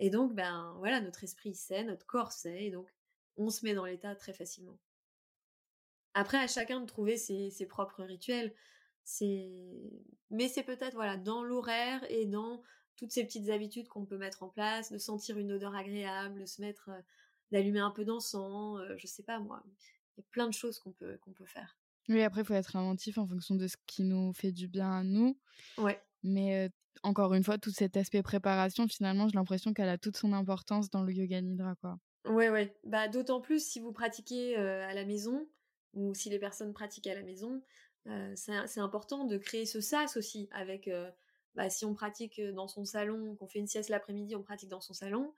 et 0.00 0.10
donc 0.10 0.34
ben 0.34 0.74
voilà 0.78 1.00
notre 1.00 1.24
esprit 1.24 1.54
sait, 1.54 1.84
notre 1.84 2.06
corps 2.06 2.32
sait 2.32 2.64
et 2.64 2.70
donc 2.70 2.92
on 3.36 3.50
se 3.50 3.64
met 3.64 3.74
dans 3.74 3.84
l'état 3.84 4.14
très 4.14 4.32
facilement. 4.32 4.78
Après 6.14 6.38
à 6.38 6.48
chacun 6.48 6.80
de 6.80 6.86
trouver 6.86 7.16
ses, 7.16 7.66
propres 7.66 8.02
rituels. 8.02 8.52
Mais 10.30 10.48
c'est 10.48 10.64
peut-être 10.64 10.94
voilà 10.94 11.16
dans 11.16 11.42
l'horaire 11.42 12.04
et 12.10 12.26
dans 12.26 12.62
toutes 12.96 13.12
ces 13.12 13.24
petites 13.24 13.48
habitudes 13.48 13.88
qu'on 13.88 14.04
peut 14.04 14.18
mettre 14.18 14.42
en 14.42 14.48
place, 14.48 14.90
de 14.90 14.98
sentir 14.98 15.38
une 15.38 15.52
odeur 15.52 15.74
agréable, 15.74 16.40
de 16.40 16.46
se 16.46 16.60
mettre 16.60 16.90
euh, 16.90 17.00
d'allumer 17.52 17.78
un 17.78 17.92
peu 17.92 18.04
d'encens, 18.04 18.80
euh, 18.80 18.96
je 18.96 19.06
sais 19.06 19.22
pas 19.22 19.38
moi 19.38 19.62
y 20.18 20.20
a 20.20 20.26
plein 20.30 20.46
de 20.46 20.52
choses 20.52 20.78
qu'on 20.78 20.92
peut, 20.92 21.18
qu'on 21.18 21.32
peut 21.32 21.46
faire. 21.46 21.78
Oui, 22.08 22.22
après, 22.22 22.40
il 22.42 22.44
faut 22.44 22.54
être 22.54 22.76
inventif 22.76 23.18
en 23.18 23.26
fonction 23.26 23.54
de 23.54 23.66
ce 23.66 23.76
qui 23.86 24.04
nous 24.04 24.32
fait 24.32 24.52
du 24.52 24.68
bien 24.68 24.90
à 24.90 25.02
nous. 25.02 25.38
Ouais. 25.76 26.00
Mais 26.22 26.70
encore 27.02 27.34
une 27.34 27.44
fois, 27.44 27.58
tout 27.58 27.70
cet 27.70 27.96
aspect 27.96 28.22
préparation, 28.22 28.88
finalement, 28.88 29.28
j'ai 29.28 29.34
l'impression 29.34 29.72
qu'elle 29.72 29.88
a 29.88 29.98
toute 29.98 30.16
son 30.16 30.32
importance 30.32 30.90
dans 30.90 31.02
le 31.02 31.12
yoga 31.12 31.40
nidra, 31.40 31.74
quoi. 31.76 31.98
Ouais, 32.24 32.50
ouais. 32.50 32.76
Bah, 32.84 33.08
d'autant 33.08 33.40
plus 33.40 33.64
si 33.64 33.80
vous 33.80 33.92
pratiquez 33.92 34.56
à 34.56 34.94
la 34.94 35.04
maison 35.04 35.48
ou 35.94 36.14
si 36.14 36.30
les 36.30 36.38
personnes 36.38 36.72
pratiquent 36.72 37.06
à 37.06 37.14
la 37.14 37.22
maison, 37.22 37.62
c'est 38.34 38.80
important 38.80 39.24
de 39.24 39.36
créer 39.36 39.66
ce 39.66 39.80
sas 39.80 40.16
aussi 40.16 40.48
avec. 40.50 40.90
Bah, 41.54 41.70
si 41.70 41.84
on 41.84 41.94
pratique 41.94 42.40
dans 42.40 42.68
son 42.68 42.84
salon, 42.84 43.34
qu'on 43.34 43.48
fait 43.48 43.58
une 43.58 43.66
sieste 43.66 43.88
l'après-midi, 43.88 44.36
on 44.36 44.42
pratique 44.42 44.68
dans 44.68 44.80
son 44.80 44.94
salon, 44.94 45.34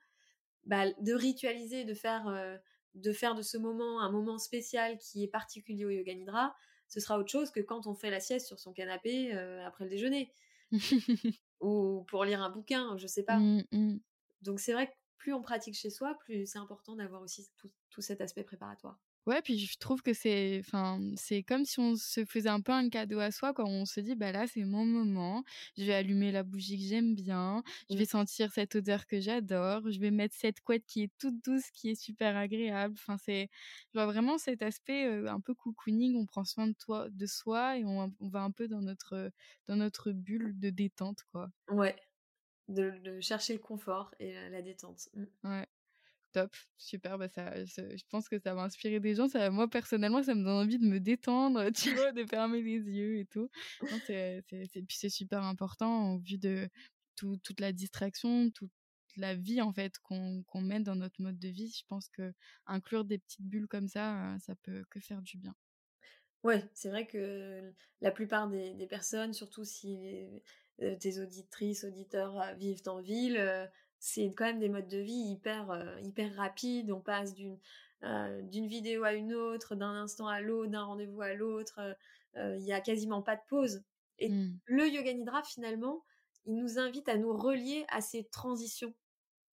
bah, 0.65 0.91
de 0.99 1.13
ritualiser, 1.13 1.83
de 1.83 1.93
faire 1.93 2.59
de 2.95 3.13
faire 3.13 3.35
de 3.35 3.41
ce 3.41 3.57
moment 3.57 4.01
un 4.01 4.11
moment 4.11 4.37
spécial 4.37 4.97
qui 4.97 5.23
est 5.23 5.27
particulier 5.27 5.85
au 5.85 5.89
yoga 5.89 6.13
nidra, 6.13 6.55
ce 6.87 6.99
sera 6.99 7.17
autre 7.17 7.31
chose 7.31 7.51
que 7.51 7.61
quand 7.61 7.87
on 7.87 7.95
fait 7.95 8.09
la 8.09 8.19
sieste 8.19 8.47
sur 8.47 8.59
son 8.59 8.73
canapé 8.73 9.31
après 9.65 9.85
le 9.85 9.89
déjeuner. 9.89 10.33
ou 11.61 12.03
pour 12.07 12.25
lire 12.25 12.41
un 12.41 12.49
bouquin, 12.49 12.97
je 12.97 13.07
sais 13.07 13.23
pas. 13.23 13.37
Mmh, 13.37 13.63
mmh. 13.71 13.97
Donc 14.41 14.59
c'est 14.59 14.73
vrai 14.73 14.87
que 14.87 14.93
plus 15.17 15.33
on 15.33 15.41
pratique 15.41 15.75
chez 15.75 15.89
soi, 15.89 16.17
plus 16.19 16.45
c'est 16.45 16.59
important 16.59 16.95
d'avoir 16.95 17.21
aussi 17.21 17.47
tout 17.89 18.01
cet 18.01 18.21
aspect 18.21 18.43
préparatoire. 18.43 18.99
Ouais, 19.27 19.39
puis 19.43 19.59
je 19.59 19.77
trouve 19.77 20.01
que 20.01 20.13
c'est, 20.13 20.59
enfin, 20.65 20.99
c'est 21.15 21.43
comme 21.43 21.63
si 21.63 21.79
on 21.79 21.95
se 21.95 22.25
faisait 22.25 22.49
un 22.49 22.59
peu 22.59 22.71
un 22.71 22.89
cadeau 22.89 23.19
à 23.19 23.29
soi 23.29 23.53
quand 23.53 23.67
on 23.67 23.85
se 23.85 23.99
dit, 23.99 24.15
bah 24.15 24.31
là, 24.31 24.47
c'est 24.47 24.63
mon 24.63 24.83
moment. 24.83 25.43
Je 25.77 25.83
vais 25.83 25.93
allumer 25.93 26.31
la 26.31 26.41
bougie 26.41 26.79
que 26.79 26.83
j'aime 26.83 27.13
bien. 27.13 27.61
Je 27.91 27.97
vais 27.97 28.03
mmh. 28.03 28.07
sentir 28.07 28.51
cette 28.51 28.75
odeur 28.75 29.05
que 29.05 29.19
j'adore. 29.19 29.91
Je 29.91 29.99
vais 29.99 30.09
mettre 30.09 30.35
cette 30.35 30.61
couette 30.61 30.85
qui 30.87 31.03
est 31.03 31.11
toute 31.19 31.39
douce, 31.43 31.69
qui 31.71 31.91
est 31.91 31.95
super 31.95 32.35
agréable. 32.35 32.95
Enfin, 32.97 33.17
c'est, 33.17 33.49
je 33.93 33.99
vois 33.99 34.07
vraiment 34.07 34.39
cet 34.39 34.63
aspect 34.63 35.05
un 35.05 35.39
peu 35.39 35.53
cocooning. 35.53 36.15
On 36.15 36.25
prend 36.25 36.43
soin 36.43 36.65
de 36.67 36.73
toi, 36.73 37.07
de 37.11 37.25
soi 37.27 37.77
et 37.77 37.85
on, 37.85 38.11
on, 38.19 38.29
va 38.29 38.41
un 38.41 38.51
peu 38.51 38.67
dans 38.67 38.81
notre, 38.81 39.31
dans 39.67 39.75
notre 39.75 40.11
bulle 40.11 40.59
de 40.59 40.71
détente, 40.71 41.19
quoi. 41.31 41.51
Ouais. 41.69 41.95
De, 42.69 43.19
chercher 43.21 43.53
le 43.53 43.59
confort 43.59 44.15
et 44.19 44.33
la, 44.49 44.63
détente. 44.63 45.09
Mmh. 45.13 45.25
Ouais 45.43 45.67
top, 46.31 46.53
super. 46.77 47.17
Bah 47.17 47.29
ça, 47.29 47.53
je 47.65 48.03
pense 48.09 48.29
que 48.29 48.39
ça 48.39 48.53
va 48.55 48.63
inspirer 48.63 48.99
des 48.99 49.15
gens. 49.15 49.27
Ça, 49.27 49.49
moi 49.49 49.69
personnellement, 49.69 50.23
ça 50.23 50.35
me 50.35 50.43
donne 50.43 50.65
envie 50.65 50.79
de 50.79 50.85
me 50.85 50.99
détendre, 50.99 51.69
tu 51.75 51.93
vois, 51.93 52.11
de 52.11 52.25
fermer 52.25 52.61
les 52.61 52.79
yeux 52.79 53.19
et 53.19 53.25
tout. 53.25 53.49
C'est, 54.05 54.43
puis 54.47 54.97
c'est 54.97 55.09
super 55.09 55.43
important 55.43 56.13
au 56.13 56.19
vu 56.19 56.37
de 56.37 56.69
toute 57.15 57.59
la 57.59 57.71
distraction, 57.71 58.49
toute 58.51 58.71
la 59.17 59.35
vie 59.35 59.61
en 59.61 59.73
fait 59.73 59.99
qu'on 59.99 60.43
qu'on 60.43 60.61
mène 60.61 60.83
dans 60.83 60.95
notre 60.95 61.21
mode 61.21 61.37
de 61.37 61.49
vie. 61.49 61.71
Je 61.77 61.83
pense 61.87 62.09
que 62.09 62.33
inclure 62.65 63.05
des 63.05 63.17
petites 63.19 63.45
bulles 63.45 63.67
comme 63.67 63.87
ça, 63.87 64.35
ça 64.39 64.55
peut 64.63 64.83
que 64.89 64.99
faire 64.99 65.21
du 65.21 65.37
bien. 65.37 65.55
Ouais, 66.43 66.63
c'est 66.73 66.89
vrai 66.89 67.05
que 67.05 67.71
la 68.01 68.09
plupart 68.11 68.49
des, 68.49 68.87
personnes, 68.87 69.33
surtout 69.33 69.63
si 69.63 70.41
euh, 70.81 70.95
tes 70.95 71.19
auditrices, 71.19 71.83
auditeurs 71.83 72.41
euh, 72.41 72.53
vivent 72.53 72.81
en 72.87 72.99
ville, 72.99 73.37
euh, 73.37 73.67
c'est 74.01 74.33
quand 74.35 74.45
même 74.45 74.59
des 74.59 74.67
modes 74.67 74.87
de 74.87 74.97
vie 74.97 75.13
hyper 75.13 75.69
euh, 75.69 75.99
hyper 76.01 76.35
rapides. 76.35 76.91
On 76.91 76.99
passe 76.99 77.35
d'une 77.35 77.57
euh, 78.03 78.41
d'une 78.41 78.65
vidéo 78.65 79.03
à 79.03 79.13
une 79.13 79.33
autre, 79.33 79.75
d'un 79.75 79.93
instant 79.93 80.27
à 80.27 80.41
l'autre, 80.41 80.71
d'un 80.71 80.83
rendez-vous 80.83 81.21
à 81.21 81.35
l'autre. 81.35 81.79
Euh, 82.35 82.57
il 82.59 82.65
y 82.65 82.73
a 82.73 82.81
quasiment 82.81 83.21
pas 83.21 83.35
de 83.35 83.41
pause. 83.47 83.83
Et 84.17 84.29
mmh. 84.29 84.59
le 84.65 84.89
yoga 84.89 85.13
nidra 85.13 85.43
finalement, 85.43 86.03
il 86.45 86.55
nous 86.55 86.79
invite 86.79 87.07
à 87.09 87.17
nous 87.17 87.31
relier 87.31 87.85
à 87.89 88.01
ces 88.01 88.23
transitions. 88.23 88.95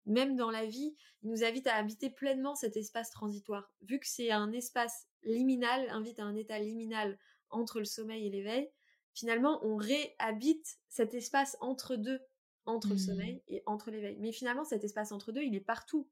Même 0.06 0.34
dans 0.34 0.50
la 0.50 0.64
vie, 0.64 0.96
il 1.22 1.28
nous 1.30 1.44
invite 1.44 1.66
à 1.66 1.74
habiter 1.74 2.08
pleinement 2.08 2.54
cet 2.54 2.78
espace 2.78 3.10
transitoire. 3.10 3.70
Vu 3.82 4.00
que 4.00 4.08
c'est 4.08 4.30
un 4.30 4.50
espace 4.52 5.06
liminal, 5.24 5.86
invite 5.90 6.20
à 6.20 6.24
un 6.24 6.34
état 6.34 6.58
liminal 6.58 7.18
entre 7.50 7.80
le 7.80 7.84
sommeil 7.84 8.26
et 8.26 8.30
l'éveil, 8.30 8.70
finalement, 9.12 9.60
on 9.62 9.76
réhabite 9.76 10.78
cet 10.88 11.12
espace 11.12 11.58
entre 11.60 11.96
deux 11.96 12.20
entre 12.68 12.88
le 12.88 12.94
mmh. 12.96 12.98
sommeil 12.98 13.42
et 13.48 13.62
entre 13.66 13.90
l'éveil. 13.90 14.18
Mais 14.20 14.30
finalement, 14.30 14.64
cet 14.64 14.84
espace 14.84 15.10
entre 15.10 15.32
deux, 15.32 15.42
il 15.42 15.54
est 15.54 15.60
partout. 15.60 16.08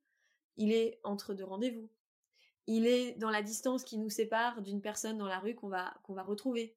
Il 0.56 0.72
est 0.72 0.98
entre 1.04 1.34
deux 1.34 1.44
rendez-vous. 1.44 1.90
Il 2.66 2.86
est 2.86 3.12
dans 3.14 3.30
la 3.30 3.42
distance 3.42 3.84
qui 3.84 3.98
nous 3.98 4.08
sépare 4.08 4.62
d'une 4.62 4.80
personne 4.80 5.18
dans 5.18 5.28
la 5.28 5.38
rue 5.38 5.54
qu'on 5.54 5.68
va, 5.68 5.94
qu'on 6.02 6.14
va 6.14 6.22
retrouver. 6.22 6.76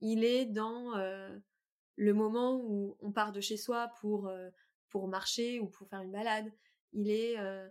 Il 0.00 0.24
est 0.24 0.46
dans 0.46 0.96
euh, 0.96 1.36
le 1.96 2.14
moment 2.14 2.60
où 2.62 2.96
on 3.00 3.10
part 3.10 3.32
de 3.32 3.40
chez 3.40 3.56
soi 3.56 3.90
pour, 4.00 4.28
euh, 4.28 4.48
pour 4.88 5.08
marcher 5.08 5.58
ou 5.58 5.66
pour 5.66 5.88
faire 5.88 6.00
une 6.00 6.12
balade. 6.12 6.50
Il 6.92 7.10
est 7.10 7.36
euh, 7.40 7.68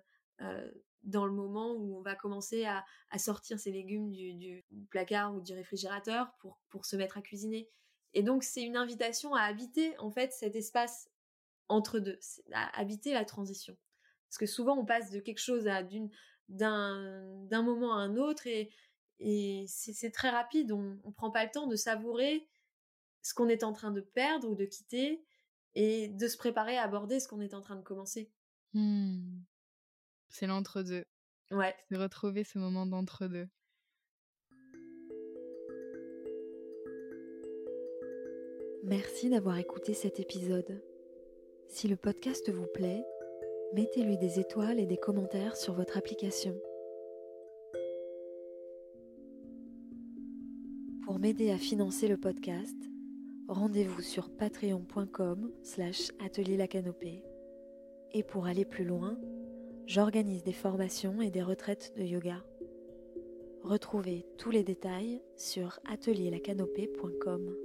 dans 1.03 1.25
le 1.25 1.31
moment 1.31 1.71
où 1.71 1.97
on 1.97 2.01
va 2.01 2.15
commencer 2.15 2.65
à, 2.65 2.83
sortir 3.17 3.57
ses 3.57 3.71
légumes 3.71 4.11
du, 4.11 4.33
du, 4.33 4.65
placard 4.91 5.33
ou 5.33 5.39
du 5.39 5.53
réfrigérateur 5.53 6.33
pour, 6.39 6.59
pour 6.67 6.85
se 6.85 6.97
mettre 6.97 7.17
à 7.17 7.21
cuisiner. 7.21 7.69
Et 8.13 8.21
donc, 8.21 8.43
c'est 8.43 8.63
une 8.63 8.77
invitation 8.77 9.33
à 9.33 9.41
habiter, 9.43 9.97
en 9.99 10.11
fait, 10.11 10.33
cet 10.33 10.55
espace 10.55 11.09
entre 11.69 11.99
deux, 11.99 12.19
à 12.53 12.79
habiter 12.79 13.13
la 13.13 13.25
transition. 13.25 13.77
Parce 14.29 14.37
que 14.37 14.45
souvent 14.45 14.77
on 14.77 14.85
passe 14.85 15.11
de 15.11 15.19
quelque 15.19 15.41
chose 15.41 15.67
à 15.67 15.83
d'une 15.83 16.09
d'un 16.49 17.61
moment 17.61 17.93
à 17.93 17.97
un 17.97 18.15
autre 18.15 18.47
et, 18.47 18.71
et 19.19 19.65
c'est 19.67 20.11
très 20.11 20.29
rapide, 20.29 20.71
on 20.71 20.97
ne 21.03 21.11
prend 21.11 21.29
pas 21.29 21.43
le 21.43 21.51
temps 21.51 21.67
de 21.67 21.75
savourer 21.75 22.47
ce 23.21 23.33
qu'on 23.33 23.49
est 23.49 23.63
en 23.63 23.73
train 23.73 23.91
de 23.91 23.99
perdre 23.99 24.49
ou 24.49 24.55
de 24.55 24.63
quitter 24.63 25.25
et 25.75 26.07
de 26.07 26.27
se 26.27 26.37
préparer 26.37 26.77
à 26.77 26.83
aborder 26.83 27.19
ce 27.19 27.27
qu'on 27.27 27.41
est 27.41 27.53
en 27.53 27.61
train 27.61 27.75
de 27.75 27.81
commencer. 27.81 28.31
Mmh. 28.73 29.41
C'est 30.29 30.47
l'entre-deux. 30.47 31.05
Ouais. 31.51 31.75
C'est 31.89 31.97
retrouver 31.97 32.43
ce 32.43 32.57
moment 32.59 32.85
d'entre-deux. 32.85 33.47
Merci 38.83 39.29
d'avoir 39.29 39.57
écouté 39.57 39.93
cet 39.93 40.19
épisode. 40.19 40.81
Si 41.69 41.87
le 41.87 41.95
podcast 41.95 42.49
vous 42.49 42.65
plaît, 42.73 43.05
mettez-lui 43.73 44.17
des 44.17 44.39
étoiles 44.39 44.79
et 44.79 44.85
des 44.85 44.97
commentaires 44.97 45.55
sur 45.55 45.73
votre 45.73 45.97
application. 45.97 46.55
Pour 51.03 51.19
m'aider 51.19 51.51
à 51.51 51.57
financer 51.57 52.07
le 52.07 52.17
podcast, 52.17 52.75
rendez-vous 53.47 54.01
sur 54.01 54.29
patreon.com 54.29 55.51
slash 55.61 56.11
atelier 56.23 56.57
la 56.57 56.67
canopée. 56.67 57.23
Et 58.13 58.23
pour 58.23 58.45
aller 58.45 58.65
plus 58.65 58.85
loin, 58.85 59.17
j'organise 59.85 60.43
des 60.43 60.53
formations 60.53 61.21
et 61.21 61.29
des 61.29 61.43
retraites 61.43 61.93
de 61.97 62.03
yoga. 62.03 62.43
Retrouvez 63.63 64.25
tous 64.37 64.51
les 64.51 64.63
détails 64.63 65.21
sur 65.35 65.79
atelierlacanopée.com. 65.85 67.55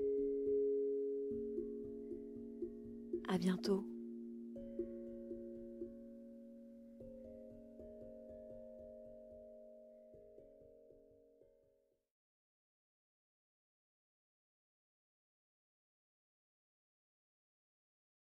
À 3.29 3.39
bientôt. 3.39 3.87